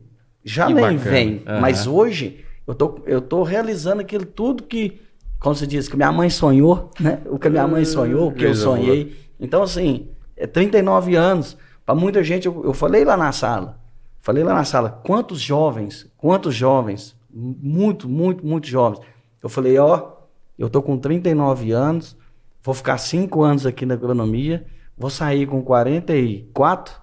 [0.44, 1.10] já que nem bacana.
[1.10, 1.60] vem, uhum.
[1.60, 5.00] mas hoje eu tô, eu tô realizando aquilo tudo que,
[5.38, 7.20] como se diz, que minha mãe sonhou, né?
[7.26, 9.16] O que minha mãe sonhou, o que eu sonhei.
[9.38, 11.56] Então, assim, é 39 anos.
[11.84, 13.78] Para muita gente, eu, eu falei lá na sala,
[14.20, 19.00] falei lá na sala, quantos jovens, quantos jovens, muito, muito, muito jovens.
[19.42, 20.12] Eu falei, ó,
[20.58, 22.16] eu tô com 39 anos,
[22.62, 26.94] vou ficar cinco anos aqui na agronomia, Vou sair com 44,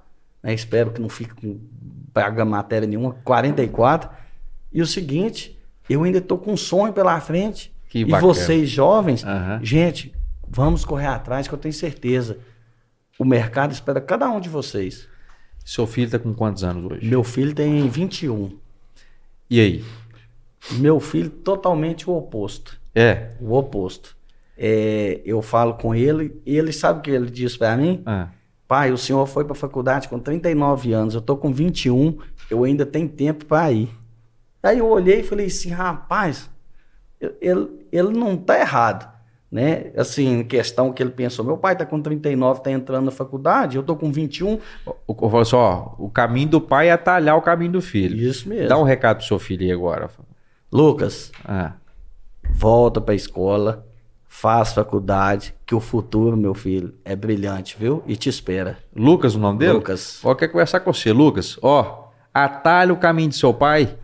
[0.42, 0.54] né?
[0.54, 1.60] espero que não fique com
[2.14, 4.10] paga matéria nenhuma, 44.
[4.72, 7.74] E o seguinte, eu ainda estou com um sonho pela frente.
[7.90, 8.22] Que e bacana.
[8.22, 9.64] vocês jovens, uhum.
[9.64, 10.14] gente,
[10.48, 12.40] vamos correr atrás que eu tenho certeza.
[13.20, 15.08] O mercado espera cada um de vocês.
[15.64, 17.08] Seu filho está com quantos anos hoje?
[17.08, 18.58] Meu filho tem 21.
[19.50, 19.86] E aí?
[20.72, 22.80] Meu filho totalmente o oposto.
[22.96, 23.32] É.
[23.40, 24.16] O oposto
[24.66, 28.02] é, eu falo com ele, e ele sabe o que ele diz para mim?
[28.06, 28.30] Ah.
[28.66, 32.18] Pai, o senhor foi para a faculdade com 39 anos, eu tô com 21,
[32.50, 33.90] eu ainda tenho tempo para ir.
[34.64, 36.50] Aí eu olhei e falei assim, rapaz,
[37.42, 39.12] ele, ele não tá errado,
[39.52, 39.92] né?
[39.98, 43.84] Assim, questão que ele pensou, meu pai tá com 39, tá entrando na faculdade, eu
[43.84, 44.60] tô com 21.
[44.88, 48.16] Eu falo só, o caminho do pai é atalhar o caminho do filho.
[48.16, 48.70] Isso mesmo.
[48.70, 50.10] Dá um recado pro seu filho aí agora.
[50.72, 51.74] Lucas, ah.
[52.50, 53.86] volta para a escola,
[54.44, 58.04] Faz faculdade, que o futuro, meu filho, é brilhante, viu?
[58.06, 58.78] E te espera.
[58.94, 59.72] Lucas, o nome dele?
[59.72, 60.20] Lucas.
[60.22, 61.58] Ó, quer conversar com você, Lucas.
[61.62, 63.96] Ó, atalha o caminho de seu pai.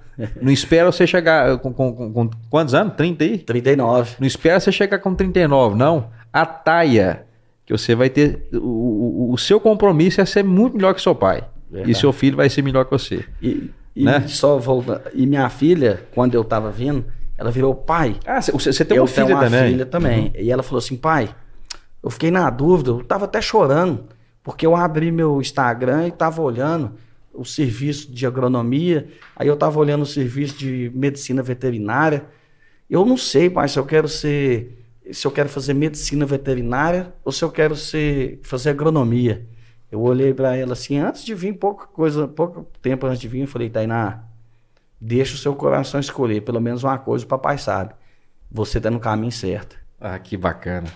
[0.42, 2.94] Não espera você chegar com, com, com, com quantos anos?
[2.96, 3.38] 30 aí?
[3.40, 4.16] 39.
[4.18, 6.10] Não espera você chegar com 39, não.
[6.32, 7.26] Atalha,
[7.66, 8.48] que você vai ter.
[8.54, 11.44] O, o, o seu compromisso é ser muito melhor que seu pai.
[11.70, 11.92] Verdade.
[11.92, 13.26] E seu filho vai ser melhor que você.
[13.42, 14.24] E, e né?
[14.26, 15.04] só volta.
[15.14, 17.04] E minha filha, quando eu tava vindo,
[17.40, 18.18] ela virou pai.
[18.26, 19.72] Ah, você tem uma filha tenho uma também?
[19.72, 20.26] filha também.
[20.26, 20.32] Uhum.
[20.36, 21.34] E ela falou assim, pai,
[22.04, 24.08] eu fiquei na dúvida, eu tava até chorando,
[24.44, 26.92] porque eu abri meu Instagram e tava olhando
[27.34, 32.26] o serviço de agronomia, aí eu tava olhando o serviço de medicina veterinária.
[32.90, 34.78] Eu não sei, pai, se eu quero ser,
[35.10, 39.48] se eu quero fazer medicina veterinária ou se eu quero ser fazer agronomia.
[39.90, 43.42] Eu olhei para ela assim, antes de vir, pouca coisa, pouco tempo antes de vir,
[43.42, 44.26] eu falei, Tainá,
[45.02, 47.94] Deixa o seu coração escolher pelo menos uma coisa, o papai sabe.
[48.52, 49.78] Você está no caminho certo.
[50.00, 50.88] Ah, que bacana.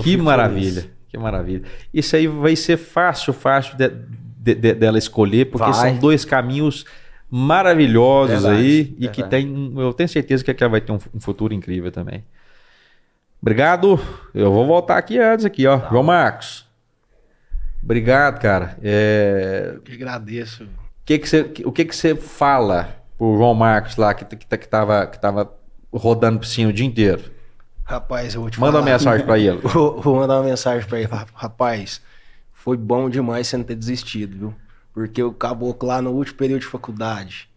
[0.00, 0.96] que maravilha, feliz.
[1.08, 1.62] que maravilha.
[1.92, 5.90] Isso aí vai ser fácil, fácil de, de, de, dela escolher, porque vai.
[5.90, 6.84] são dois caminhos
[7.30, 9.04] maravilhosos verdade, aí verdade.
[9.04, 12.24] e que tem, eu tenho certeza que ela vai ter um, um, futuro incrível também.
[13.40, 13.98] Obrigado.
[14.34, 15.78] Eu vou voltar aqui antes aqui, ó.
[15.78, 15.88] Tá.
[15.88, 16.68] João Marcos.
[17.82, 18.76] Obrigado, cara.
[18.82, 19.72] É...
[19.74, 20.68] Eu que agradeço.
[21.04, 24.66] Que que você, o que que você fala pro João Marcos lá que, que, que,
[24.66, 25.52] tava, que tava
[25.92, 27.30] rodando piscina o dia inteiro?
[27.84, 28.84] Rapaz, eu vou te Manda falar.
[28.84, 29.58] uma mensagem para ele.
[29.68, 31.08] vou, vou mandar uma mensagem para ele.
[31.34, 32.00] Rapaz,
[32.50, 34.54] foi bom demais você não ter desistido, viu?
[34.94, 37.50] Porque o caboclo lá no último período de faculdade,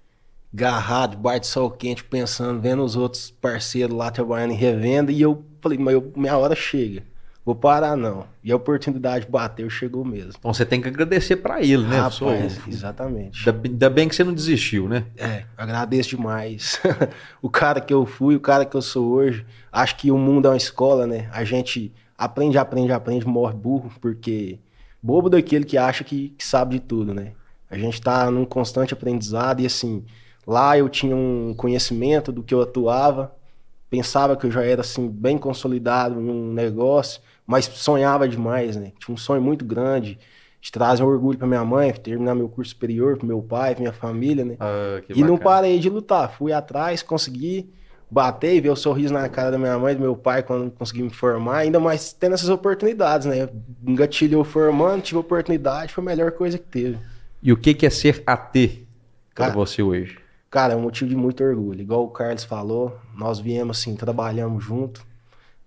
[0.54, 5.46] garrado, de sol quente, pensando, vendo os outros parceiros lá trabalhando em revenda, e eu
[5.62, 7.04] falei, mas eu, minha hora chega.
[7.46, 8.26] Vou parar, não.
[8.42, 10.32] E a oportunidade bateu, chegou mesmo.
[10.40, 12.00] Então você tem que agradecer para ele, né?
[12.00, 13.50] Rapaz, exatamente.
[13.50, 15.06] Ainda bem que você não desistiu, né?
[15.18, 16.80] É, agradeço demais.
[17.42, 19.46] o cara que eu fui, o cara que eu sou hoje.
[19.70, 21.30] Acho que o mundo é uma escola, né?
[21.34, 24.58] A gente aprende, aprende, aprende, morre burro, porque
[25.02, 27.34] bobo daquele que acha que, que sabe de tudo, né?
[27.70, 30.06] A gente tá num constante aprendizado e assim,
[30.48, 33.36] lá eu tinha um conhecimento do que eu atuava,
[33.90, 38.92] pensava que eu já era assim bem consolidado em um negócio mas sonhava demais, né?
[39.00, 40.18] Tinha um sonho muito grande
[40.62, 43.82] de trazer um orgulho para minha mãe, terminar meu curso superior, para meu pai, para
[43.82, 44.56] minha família, né?
[44.60, 45.28] Ah, e bacana.
[45.28, 47.70] não parei de lutar, fui atrás, consegui
[48.10, 51.04] bater e ver o sorriso na cara da minha mãe, do meu pai quando consegui
[51.04, 53.50] me formar, ainda mais tendo essas oportunidades, né?
[53.86, 56.98] Engatilhou formando, tive oportunidade, foi a melhor coisa que teve.
[57.42, 58.88] E o que é ser AT
[59.36, 60.18] para você hoje?
[60.50, 61.82] Cara, é um motivo de muito orgulho.
[61.82, 65.04] Igual o Carlos falou, nós viemos assim, trabalhamos junto.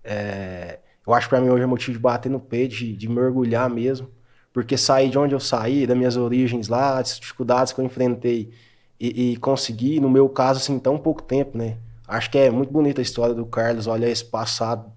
[0.03, 0.79] É...
[1.07, 3.69] Eu acho que para mim hoje é motivo de bater no peito, de, de mergulhar
[3.69, 4.09] mesmo.
[4.51, 8.51] Porque sair de onde eu saí, das minhas origens lá, as dificuldades que eu enfrentei
[8.99, 11.77] e, e consegui, no meu caso, assim, tão pouco tempo, né?
[12.07, 14.91] Acho que é muito bonita a história do Carlos, olha esse passado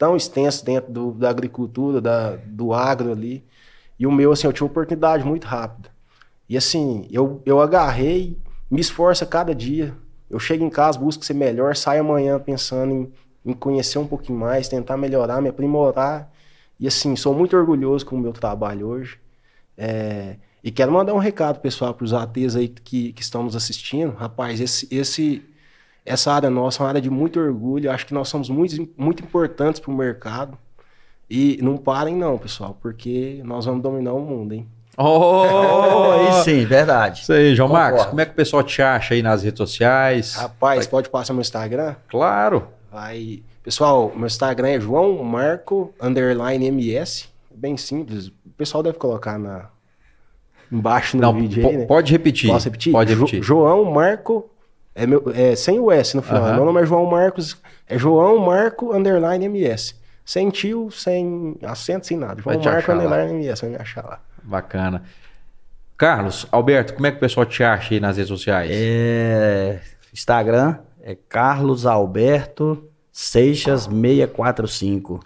[0.00, 3.44] tão extenso dentro do, da agricultura, da, do agro ali.
[3.98, 5.90] E o meu, assim, eu tive oportunidade muito rápida.
[6.48, 8.38] E assim, eu, eu agarrei,
[8.70, 9.94] me esforço a cada dia.
[10.30, 13.12] Eu chego em casa, busco ser melhor, saio amanhã pensando em
[13.44, 16.30] me conhecer um pouquinho mais, tentar melhorar, me aprimorar.
[16.78, 19.18] E assim, sou muito orgulhoso com o meu trabalho hoje.
[19.76, 23.56] É, e quero mandar um recado, pessoal, para os ATs aí que, que estão nos
[23.56, 24.14] assistindo.
[24.14, 25.42] Rapaz, esse, esse,
[26.04, 27.90] essa área nossa é uma área de muito orgulho.
[27.90, 30.56] Acho que nós somos muito, muito importantes para o mercado.
[31.28, 34.66] E não parem, não, pessoal, porque nós vamos dominar o mundo, hein?
[34.98, 37.22] Oh, aí sim, verdade.
[37.22, 37.90] Isso aí, João Concordo.
[37.90, 40.34] Marcos, como é que o pessoal te acha aí nas redes sociais?
[40.34, 41.94] Rapaz, pode passar meu Instagram?
[42.08, 42.68] Claro.
[42.90, 43.42] Vai.
[43.62, 47.28] Pessoal, meu Instagram é João Marco underline MS.
[47.54, 48.28] Bem simples.
[48.28, 49.70] O pessoal deve colocar na
[50.70, 51.86] embaixo no Não, vídeo aí, né?
[51.86, 52.50] Pode repetir.
[52.50, 52.92] Posso repetir?
[52.92, 53.42] Pode repetir.
[53.42, 54.48] Jo João Marco
[54.94, 56.54] é, meu, é sem o S no final.
[56.54, 57.56] Meu nome é João Marcos.
[57.86, 59.94] É João Marco underline MS.
[60.24, 62.40] Sem tio, sem acento, sem nada.
[62.42, 63.62] João Marco underline MS.
[63.62, 64.20] Vai me achar lá.
[64.42, 65.02] Bacana.
[65.96, 68.70] Carlos, Alberto, como é que o pessoal te acha aí nas redes sociais?
[68.72, 69.80] É...
[70.12, 75.20] Instagram, é Carlos Alberto Seixas 645.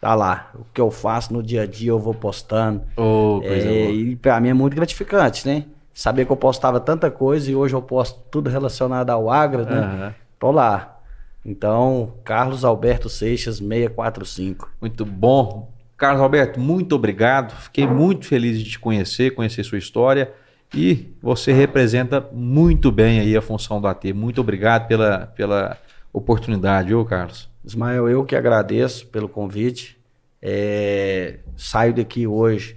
[0.00, 0.50] Tá lá.
[0.54, 2.82] O que eu faço no dia a dia eu vou postando.
[2.96, 5.64] Oh, é, e pra mim é muito gratificante, né?
[5.92, 9.80] Saber que eu postava tanta coisa e hoje eu posto tudo relacionado ao agro, né?
[9.80, 10.14] Uhum.
[10.38, 11.00] Tô lá.
[11.44, 14.70] Então, Carlos Alberto Seixas 645.
[14.80, 15.72] Muito bom.
[15.96, 17.52] Carlos Alberto, muito obrigado.
[17.52, 20.32] Fiquei muito feliz de te conhecer, conhecer sua história.
[20.74, 24.12] E você representa muito bem aí a função do AT.
[24.12, 25.78] Muito obrigado pela, pela
[26.12, 27.48] oportunidade, ô Carlos.
[27.64, 29.96] Ismael, eu que agradeço pelo convite.
[30.40, 32.76] É, saio daqui hoje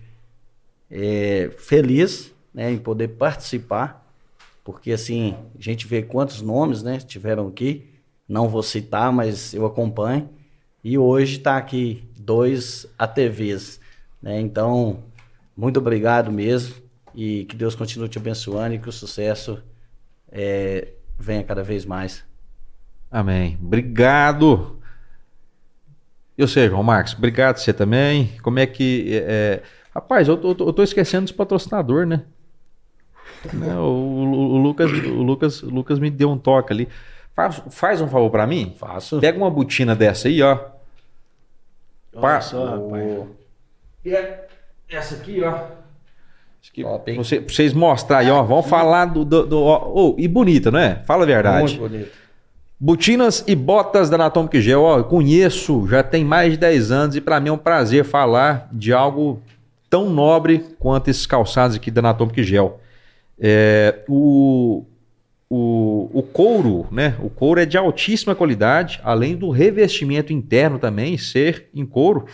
[0.90, 4.06] é, feliz né, em poder participar,
[4.64, 7.86] porque assim, a gente vê quantos nomes né, tiveram aqui,
[8.28, 10.30] não vou citar, mas eu acompanho,
[10.84, 13.80] e hoje está aqui dois ATVs.
[14.22, 15.04] Né, então,
[15.56, 16.89] muito obrigado mesmo
[17.20, 19.62] e que Deus continue te abençoando e que o sucesso
[20.32, 22.24] é, venha cada vez mais.
[23.12, 23.58] Amém.
[23.62, 24.80] Obrigado.
[26.38, 28.30] Eu sei, João Marcos, obrigado você também.
[28.42, 29.10] Como é que.
[29.12, 29.18] É...
[29.18, 29.64] é
[29.94, 32.24] rapaz, eu tô, eu tô esquecendo dos patrocinador, né?
[33.52, 36.88] Não, né, o, o, Lucas, o Lucas, o Lucas me deu um toque ali.
[37.36, 38.74] Faz, faz um favor para mim.
[38.78, 39.20] Faço.
[39.20, 40.58] Pega uma botina dessa aí, ó.
[42.14, 42.40] Olha pa...
[42.40, 43.28] só, rapaz.
[44.06, 44.48] E é
[44.88, 45.79] essa aqui, ó.
[46.72, 48.44] Que Top, você, pra vocês mostrarem ó.
[48.44, 49.26] Vamos falar do.
[49.26, 51.02] do, do ó, oh, e bonita, não é?
[51.06, 51.78] Fala a verdade.
[51.78, 52.10] Muito bonita.
[52.82, 57.16] Botinas e botas da Anatomic Gel, ó, eu conheço, já tem mais de 10 anos
[57.18, 59.42] e para mim é um prazer falar de algo
[59.90, 62.80] tão nobre quanto esses calçados aqui da Anatomic Gel.
[63.38, 64.86] É, o,
[65.50, 67.16] o, o couro, né?
[67.22, 72.28] O couro é de altíssima qualidade, além do revestimento interno também ser em couro,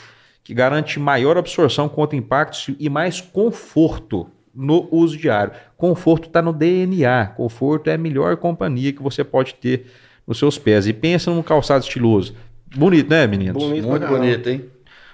[0.45, 5.51] que garante maior absorção contra impactos e mais conforto no uso diário.
[5.75, 7.33] Conforto está no DNA.
[7.35, 9.87] Conforto é a melhor companhia que você pode ter
[10.25, 10.85] nos seus pés.
[10.85, 12.35] E pensa num calçado estiloso.
[12.75, 13.61] Bonito, né, meninos?
[13.61, 14.65] Bonito Muito bonito, hein?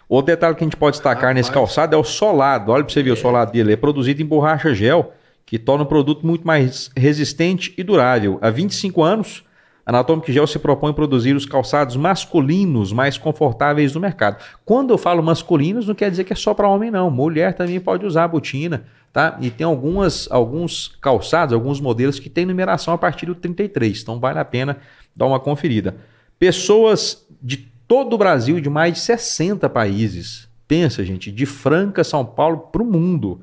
[0.07, 2.69] Outro detalhe que a gente pode destacar nesse calçado é o solado.
[2.69, 3.13] Olha para você ver é.
[3.13, 3.71] o solado dele.
[3.71, 5.13] É produzido em borracha gel
[5.45, 8.37] que torna o produto muito mais resistente e durável.
[8.41, 9.45] Há 25 anos,
[9.91, 14.41] Anatomic Gel se propõe produzir os calçados masculinos mais confortáveis do mercado.
[14.63, 17.11] Quando eu falo masculinos, não quer dizer que é só para homem, não.
[17.11, 19.37] Mulher também pode usar a botina, tá?
[19.41, 24.17] E tem algumas, alguns calçados, alguns modelos que têm numeração a partir do 33, então
[24.17, 24.77] vale a pena
[25.13, 25.97] dar uma conferida.
[26.39, 30.47] Pessoas de todo o Brasil, de mais de 60 países.
[30.69, 33.41] Pensa, gente, de Franca, São Paulo para o mundo.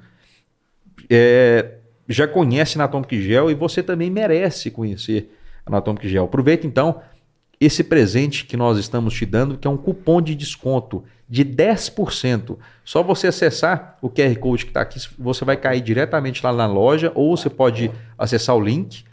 [1.11, 1.75] É,
[2.09, 5.35] já conhece Anatomic Gel e você também merece conhecer
[5.69, 6.25] Anatomic Gel.
[6.25, 7.01] Aproveita então
[7.61, 12.57] esse presente que nós estamos te dando, que é um cupom de desconto de 10%.
[12.85, 16.67] Só você acessar o QR Code que está aqui, você vai cair diretamente lá na
[16.67, 19.05] loja, ou você pode acessar o link,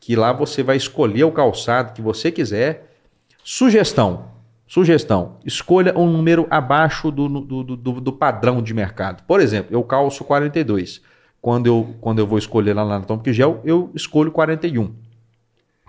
[0.00, 2.96] que lá você vai escolher o calçado que você quiser.
[3.44, 4.26] Sugestão:
[4.66, 9.22] sugestão, escolha um número abaixo do, do, do, do padrão de mercado.
[9.24, 11.02] Por exemplo, eu calço 42
[11.42, 14.94] quando eu, quando eu vou escolher lá na Atomic Gel, eu escolho 41.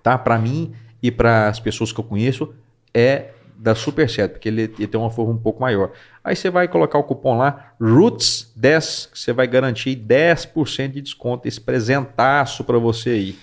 [0.04, 0.18] Tá?
[0.18, 2.54] Para mim e para as pessoas que eu conheço,
[2.93, 5.91] é da super certo, porque ele, ele, tem uma forma um pouco maior.
[6.22, 11.47] Aí você vai colocar o cupom lá, ROOTS10, que você vai garantir 10% de desconto,
[11.47, 13.36] esse presentaço para você aí.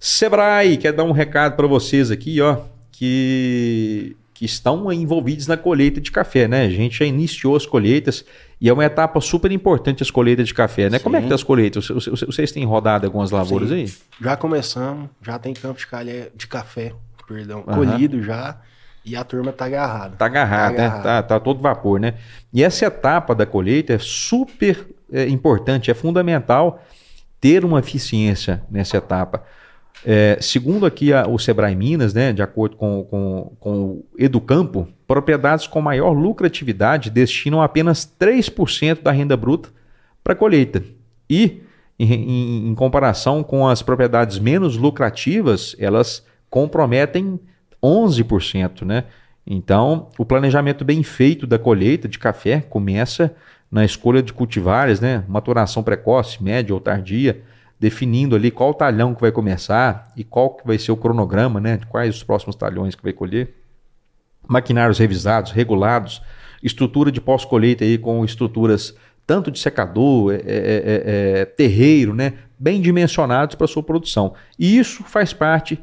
[0.00, 6.00] Sebrae, quer dar um recado para vocês aqui, ó, que que estão envolvidos na colheita
[6.00, 6.64] de café, né?
[6.64, 8.24] A gente já iniciou as colheitas
[8.62, 10.98] e é uma etapa super importante as colheitas de café, né?
[10.98, 11.02] Sim.
[11.02, 11.88] Como é que tá as colheitas?
[11.88, 13.74] Vocês têm rodado algumas lavouras Sim.
[13.74, 13.92] aí?
[14.20, 16.92] Já começamos, já tem campo de, calha, de café,
[17.26, 17.74] perdão, uhum.
[17.74, 18.60] colhido já.
[19.04, 20.14] E a turma tá agarrada.
[20.14, 21.02] Tá agarrada, tá, né?
[21.02, 22.14] Tá, tá todo vapor, né?
[22.52, 26.84] E essa etapa da colheita é super é, importante, é fundamental
[27.40, 29.42] ter uma eficiência nessa etapa.
[30.04, 34.88] É, segundo aqui a, o Sebrae Minas, né, de acordo com, com, com o Educampo,
[35.06, 39.68] propriedades com maior lucratividade destinam apenas 3% da renda bruta
[40.22, 40.82] para colheita.
[41.30, 41.62] E,
[41.98, 47.38] em, em, em, comparação com as propriedades menos lucrativas, elas comprometem
[47.82, 48.84] 11%.
[48.84, 49.04] Né?
[49.46, 53.34] Então, o planejamento bem feito da colheita de café começa
[53.70, 55.24] na escolha de cultivares, né?
[55.28, 57.42] maturação precoce, média ou tardia
[57.82, 61.80] definindo ali qual talhão que vai começar e qual que vai ser o cronograma, né,
[61.88, 63.56] quais os próximos talhões que vai colher.
[64.46, 66.22] Maquinários revisados, regulados,
[66.62, 68.94] estrutura de pós-colheita aí com estruturas
[69.26, 74.34] tanto de secador, é, é, é, é terreiro, né, bem dimensionados para sua produção.
[74.56, 75.76] E isso faz parte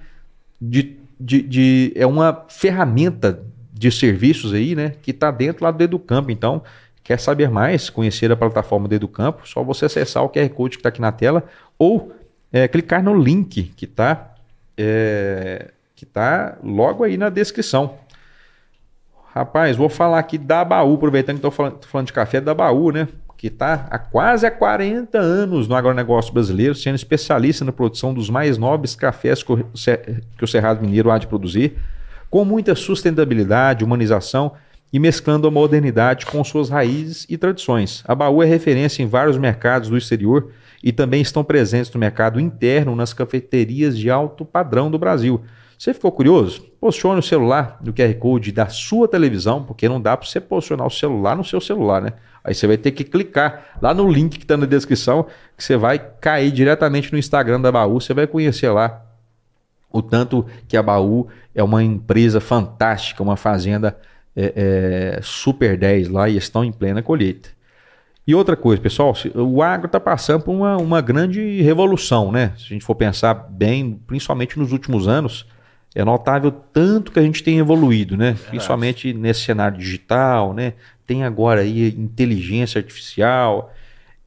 [0.61, 3.43] de, de, de é uma ferramenta
[3.73, 6.31] de serviços aí, né, que está dentro lá do Educampo.
[6.31, 6.63] Então,
[7.09, 9.47] Quer saber mais, conhecer a plataforma do Educampo?
[9.49, 11.43] Só você acessar o QR Code que está aqui na tela
[11.79, 12.13] ou
[12.51, 14.35] é, clicar no link que está
[14.77, 17.95] é, que tá logo aí na descrição.
[19.33, 22.91] Rapaz, vou falar aqui da Baú, aproveitando que estou falando, falando, de café da Baú,
[22.91, 23.07] né?
[23.37, 28.29] Que está há quase há 40 anos no agronegócio brasileiro, sendo especialista na produção dos
[28.29, 31.77] mais nobres cafés que o Cerrado Mineiro há de produzir,
[32.29, 34.53] com muita sustentabilidade, humanização
[34.91, 38.03] e mesclando a modernidade com suas raízes e tradições.
[38.07, 40.51] A Baú é referência em vários mercados do exterior
[40.83, 45.41] e também estão presentes no mercado interno nas cafeterias de alto padrão do Brasil.
[45.77, 46.61] Você ficou curioso?
[46.79, 50.85] Posicione o celular no QR Code da sua televisão, porque não dá para você posicionar
[50.85, 52.13] o celular no seu celular, né?
[52.43, 55.25] Aí você vai ter que clicar lá no link que está na descrição,
[55.57, 59.05] que você vai cair diretamente no Instagram da Baú, você vai conhecer lá
[59.91, 63.97] o tanto que a Baú é uma empresa fantástica, uma fazenda
[64.35, 64.53] é,
[65.17, 67.49] é, super 10 lá e estão em plena colheita.
[68.29, 72.53] E outra coisa, pessoal, o agro está passando por uma, uma grande revolução, né?
[72.59, 75.47] Se a gente for pensar bem, principalmente nos últimos anos,
[75.95, 78.33] é notável tanto que a gente tem evoluído, né?
[78.33, 78.49] Verdade.
[78.49, 80.73] Principalmente nesse cenário digital, né?
[81.07, 83.73] Tem agora aí inteligência artificial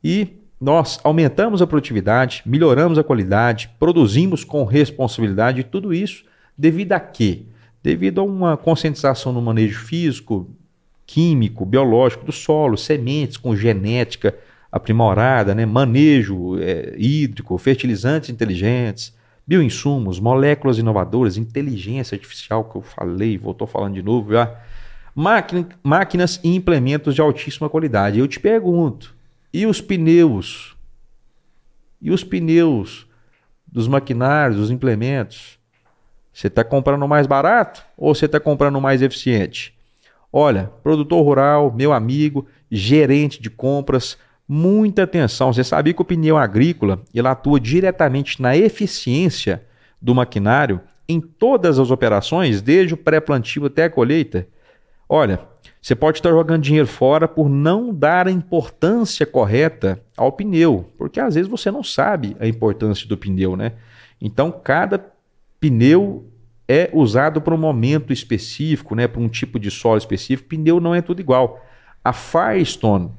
[0.02, 6.24] e nós aumentamos a produtividade, melhoramos a qualidade, produzimos com responsabilidade e tudo isso
[6.58, 7.44] devido a quê?
[7.82, 10.48] devido a uma conscientização no manejo físico,
[11.06, 14.34] químico, biológico do solo, sementes com genética
[14.70, 15.66] aprimorada, né?
[15.66, 19.14] manejo é, hídrico, fertilizantes inteligentes,
[19.46, 24.56] bioinsumos, moléculas inovadoras, inteligência artificial, que eu falei, voltou falando de novo já,
[25.14, 28.18] Máquina, máquinas e implementos de altíssima qualidade.
[28.18, 29.14] Eu te pergunto,
[29.52, 30.74] e os pneus?
[32.00, 33.06] E os pneus
[33.66, 35.58] dos maquinários, dos implementos?
[36.32, 39.76] Você está comprando mais barato ou você está comprando mais eficiente?
[40.32, 44.16] Olha, produtor rural, meu amigo, gerente de compras,
[44.48, 45.52] muita atenção.
[45.52, 49.62] Você sabia que o pneu agrícola ele atua diretamente na eficiência
[50.00, 54.46] do maquinário em todas as operações, desde o pré-plantio até a colheita?
[55.06, 55.40] Olha,
[55.80, 61.20] você pode estar jogando dinheiro fora por não dar a importância correta ao pneu, porque
[61.20, 63.72] às vezes você não sabe a importância do pneu, né?
[64.20, 65.04] Então, cada
[65.60, 66.31] pneu
[66.72, 70.48] é usado para um momento específico, né, para um tipo de solo específico.
[70.48, 71.62] Pneu não é tudo igual.
[72.02, 73.10] A Firestone,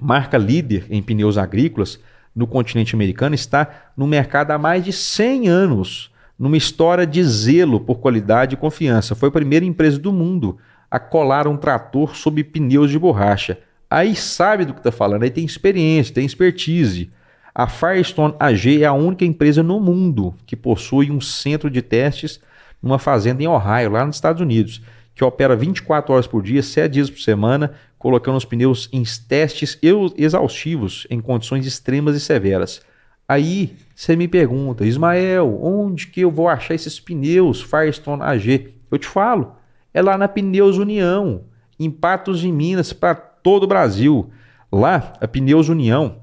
[0.00, 1.98] marca líder em pneus agrícolas
[2.34, 7.80] no continente americano, está no mercado há mais de 100 anos, numa história de zelo
[7.80, 9.16] por qualidade e confiança.
[9.16, 10.56] Foi a primeira empresa do mundo
[10.88, 13.58] a colar um trator sob pneus de borracha.
[13.90, 17.10] Aí sabe do que está falando, aí tem experiência, tem expertise.
[17.52, 22.40] A Firestone AG é a única empresa no mundo que possui um centro de testes
[22.82, 24.82] numa fazenda em Ohio, lá nos Estados Unidos,
[25.14, 29.78] que opera 24 horas por dia, 7 dias por semana, colocando os pneus em testes
[30.16, 32.80] exaustivos em condições extremas e severas.
[33.28, 38.74] Aí você me pergunta, Ismael, onde que eu vou achar esses pneus Firestone AG?
[38.90, 39.54] Eu te falo,
[39.92, 41.42] é lá na Pneus União,
[41.78, 44.30] em Patos de Minas, para todo o Brasil.
[44.72, 46.16] Lá, a Pneus União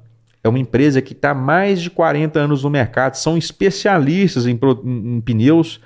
[0.44, 4.60] é uma empresa que está há mais de 40 anos no mercado, são especialistas em,
[4.84, 5.80] em pneus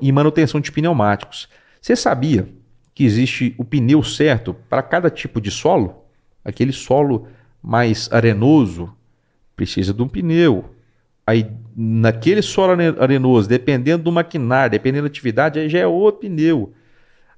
[0.00, 1.48] e manutenção de pneumáticos.
[1.80, 2.48] Você sabia
[2.94, 6.04] que existe o pneu certo para cada tipo de solo?
[6.44, 7.28] Aquele solo
[7.62, 8.92] mais arenoso
[9.54, 10.74] precisa de um pneu.
[11.26, 11.46] Aí,
[11.76, 16.72] naquele solo arenoso, dependendo do maquinário, dependendo da atividade, aí já é outro pneu.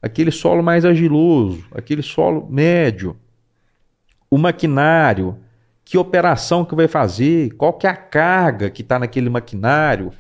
[0.01, 3.17] Aquele solo mais agiloso, aquele solo médio.
[4.31, 5.37] O maquinário,
[5.85, 10.13] que operação que vai fazer, qual que é a carga que está naquele maquinário,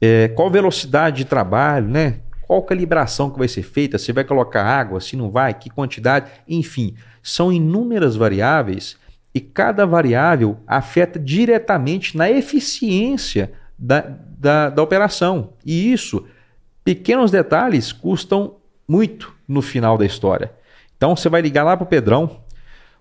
[0.00, 2.20] é, qual velocidade de trabalho, né?
[2.46, 6.30] Qual calibração que vai ser feita, se vai colocar água, se não vai, que quantidade,
[6.46, 8.96] enfim, são inúmeras variáveis
[9.34, 14.00] e cada variável afeta diretamente na eficiência da,
[14.38, 15.54] da, da operação.
[15.64, 16.26] E isso,
[16.84, 20.52] pequenos detalhes, custam muito no final da história.
[20.96, 22.42] Então você vai ligar lá para o Pedrão,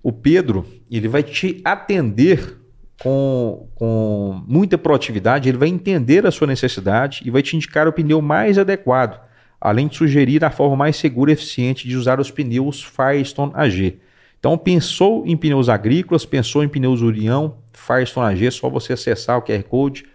[0.01, 2.59] o Pedro, ele vai te atender
[3.03, 7.91] com, com muita proatividade, ele vai entender a sua necessidade e vai te indicar o
[7.91, 9.19] pneu mais adequado,
[9.59, 13.99] além de sugerir a forma mais segura e eficiente de usar os pneus Firestone AG.
[14.39, 19.41] Então, pensou em pneus agrícolas, pensou em pneus União, Firestone AG, só você acessar o
[19.41, 20.05] QR Code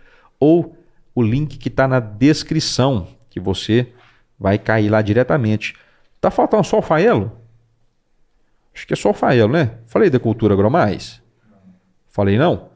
[0.40, 0.74] ou
[1.14, 3.88] o link que está na descrição, que você
[4.38, 5.74] vai cair lá diretamente.
[6.22, 7.32] Tá faltando só o Faelo?
[8.74, 9.72] Acho que é só o Faelo, né?
[9.86, 11.20] Falei da cultura agromais?
[12.08, 12.67] Falei não?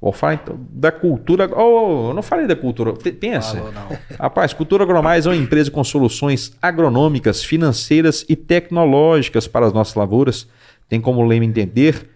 [0.00, 1.50] Vou falar então da cultura.
[1.52, 2.92] Oh, eu não falei da cultura.
[2.92, 3.56] Pensa.
[3.56, 9.72] Falou, Rapaz, Cultura Agromais é uma empresa com soluções agronômicas, financeiras e tecnológicas para as
[9.72, 10.48] nossas lavouras.
[10.88, 12.08] Tem como lema entender,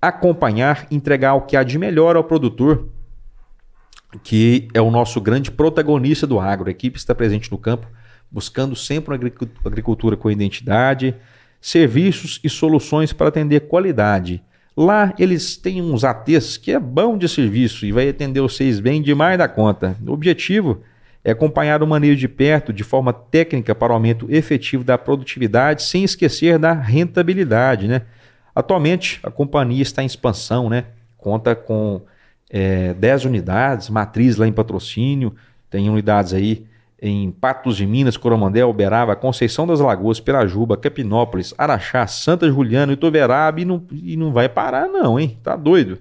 [0.00, 2.88] acompanhar, entregar o que há de melhor ao produtor,
[4.22, 6.68] que é o nosso grande protagonista do agro.
[6.68, 7.86] A equipe está presente no campo,
[8.30, 9.32] buscando sempre uma
[9.66, 11.14] agricultura com identidade,
[11.60, 14.42] serviços e soluções para atender qualidade.
[14.76, 19.02] Lá eles têm uns ATs que é bom de serviço e vai atender vocês bem
[19.02, 19.96] demais da conta.
[20.06, 20.82] O objetivo
[21.24, 25.82] é acompanhar o manejo de perto de forma técnica para o aumento efetivo da produtividade,
[25.82, 27.86] sem esquecer da rentabilidade.
[27.86, 28.02] Né?
[28.54, 30.84] Atualmente a companhia está em expansão, né?
[31.18, 32.00] conta com
[32.48, 35.34] é, 10 unidades, matriz lá em patrocínio,
[35.68, 36.64] tem unidades aí
[37.00, 43.60] em Patos de Minas, Coromandel, Uberaba, Conceição das Lagoas, Pirajuba, Capinópolis, Araxá, Santa Juliana, Itoveraba
[43.60, 45.38] e não, e não vai parar não, hein?
[45.42, 45.98] Tá doido?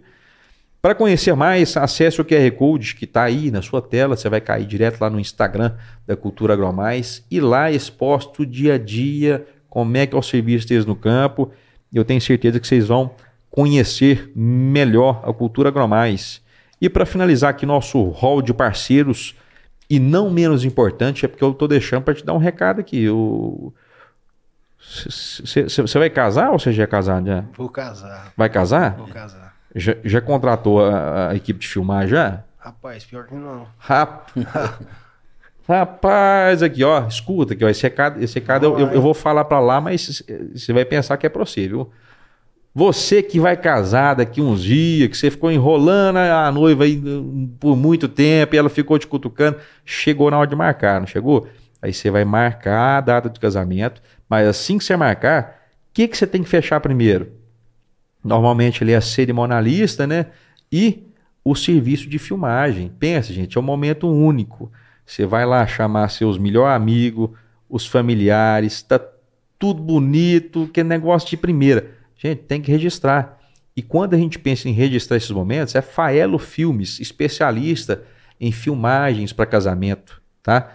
[0.82, 4.40] Para conhecer mais, acesse o QR Code que está aí na sua tela, você vai
[4.40, 5.74] cair direto lá no Instagram
[6.08, 10.68] da Cultura Agromais e lá exposto dia a dia como é que é o serviço
[10.68, 11.52] deles no campo.
[11.94, 13.12] Eu tenho certeza que vocês vão
[13.52, 16.42] conhecer melhor a Cultura Agromais.
[16.82, 19.36] E para finalizar aqui nosso hall de parceiros,
[19.90, 23.08] e não menos importante, é porque eu estou deixando para te dar um recado aqui.
[24.78, 27.44] Você vai casar ou você já é casado já?
[27.56, 28.32] Vou casar.
[28.38, 28.96] Vai casar?
[28.96, 29.56] Vou casar.
[29.76, 32.44] Já, já contratou a, a, equipe de filmar já?
[32.58, 33.68] Rapaz, pior que não.
[33.80, 34.32] Rap...
[35.68, 39.46] Rapaz, aqui ó, escuta aqui ó, esse recado, esse recado eu, eu, eu, vou falar
[39.46, 40.24] para lá, mas
[40.56, 41.44] você vai pensar que é para
[42.80, 47.54] você, que vai casar daqui uns dias, que você ficou enrolando a noiva aí hum,
[47.60, 51.46] por muito tempo e ela ficou te cutucando, chegou na hora de marcar, não chegou?
[51.82, 55.60] Aí você vai marcar a data de casamento, mas assim que você marcar,
[55.90, 57.34] o que, que você tem que fechar primeiro?
[58.24, 60.28] Normalmente ele é cerimonialista, né?
[60.72, 61.04] E
[61.44, 62.90] o serviço de filmagem.
[62.98, 64.72] Pensa, gente, é um momento único.
[65.06, 67.32] Você vai lá chamar seus melhores amigos,
[67.70, 69.02] os familiares, tá
[69.58, 71.99] tudo bonito, que é negócio de primeira.
[72.20, 73.40] Gente, tem que registrar.
[73.76, 78.04] E quando a gente pensa em registrar esses momentos, é Faelo Filmes, especialista
[78.40, 80.70] em filmagens para casamento, tá?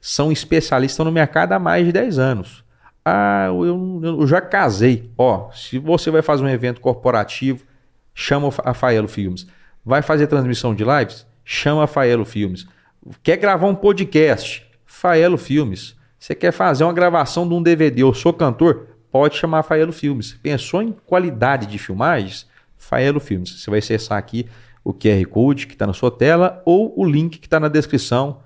[0.00, 2.64] São especialistas no mercado há mais de 10 anos.
[3.04, 5.10] Ah, eu, eu já casei.
[5.18, 7.64] Ó, se você vai fazer um evento corporativo,
[8.14, 9.48] chama a Faelo Filmes.
[9.84, 11.26] Vai fazer transmissão de lives?
[11.44, 12.66] Chama a Faelo Filmes.
[13.24, 14.64] Quer gravar um podcast?
[14.86, 15.96] Faelo Filmes.
[16.20, 18.02] Você quer fazer uma gravação de um DVD?
[18.02, 18.97] Eu sou cantor?
[19.18, 20.38] Pode chamar Faelo Filmes.
[20.40, 22.46] Pensou em qualidade de filmagens?
[22.76, 23.50] Faelo Filmes.
[23.50, 24.46] Você vai acessar aqui
[24.84, 28.38] o QR Code que está na sua tela ou o link que está na descrição.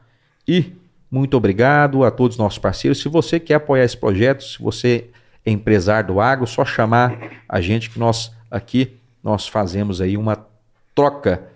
[0.48, 0.72] E
[1.10, 3.02] muito obrigado a todos os nossos parceiros.
[3.02, 5.10] Se você quer apoiar esse projeto, se você
[5.44, 10.46] é empresário do agro, só chamar a gente que nós aqui nós fazemos aí uma
[10.94, 11.48] troca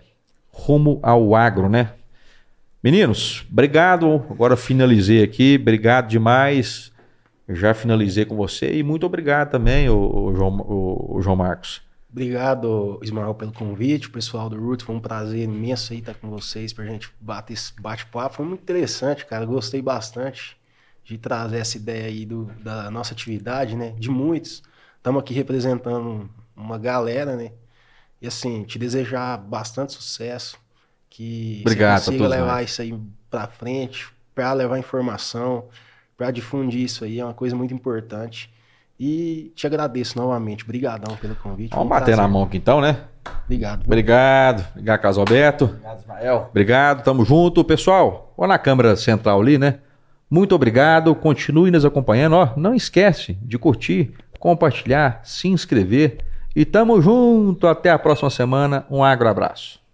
[0.50, 1.92] rumo ao agro, né?
[2.84, 4.26] Meninos, obrigado.
[4.28, 5.56] Agora finalizei aqui.
[5.58, 6.92] Obrigado demais.
[7.48, 11.80] Já finalizei com você e muito obrigado também, o, João, o, o João Marcos.
[12.10, 14.08] Obrigado, Ismael, pelo convite.
[14.08, 17.52] O pessoal do Root, foi um prazer imenso aí estar com vocês pra gente bater
[17.52, 18.36] esse bate-papo.
[18.36, 19.44] Foi muito interessante, cara.
[19.44, 20.56] Gostei bastante
[21.04, 23.94] de trazer essa ideia aí do, da nossa atividade, né?
[23.98, 24.62] De muitos.
[24.96, 27.52] Estamos aqui representando uma galera, né?
[28.20, 30.58] E assim, te desejar bastante sucesso.
[31.10, 32.70] Que Obrigado você consiga levar nós.
[32.70, 32.98] isso aí
[33.30, 35.68] pra frente, para levar informação,
[36.16, 37.20] para difundir isso aí.
[37.20, 38.50] É uma coisa muito importante.
[38.98, 40.64] E te agradeço novamente.
[40.64, 41.70] Obrigadão pelo convite.
[41.70, 42.22] Vamos um bater prazer.
[42.22, 42.98] na mão aqui então, né?
[43.44, 43.84] Obrigado.
[43.84, 44.66] Obrigado.
[44.70, 45.64] Obrigado, Caso Alberto.
[45.66, 46.46] Obrigado, Ismael.
[46.50, 47.62] Obrigado, tamo junto.
[47.62, 49.80] Pessoal, ó na câmera central ali, né?
[50.30, 51.14] Muito obrigado.
[51.14, 52.34] Continue nos acompanhando.
[52.36, 56.18] Ó, não esquece de curtir, compartilhar, se inscrever.
[56.54, 57.66] E tamo junto.
[57.66, 58.86] Até a próxima semana.
[58.90, 59.85] Um agro abraço.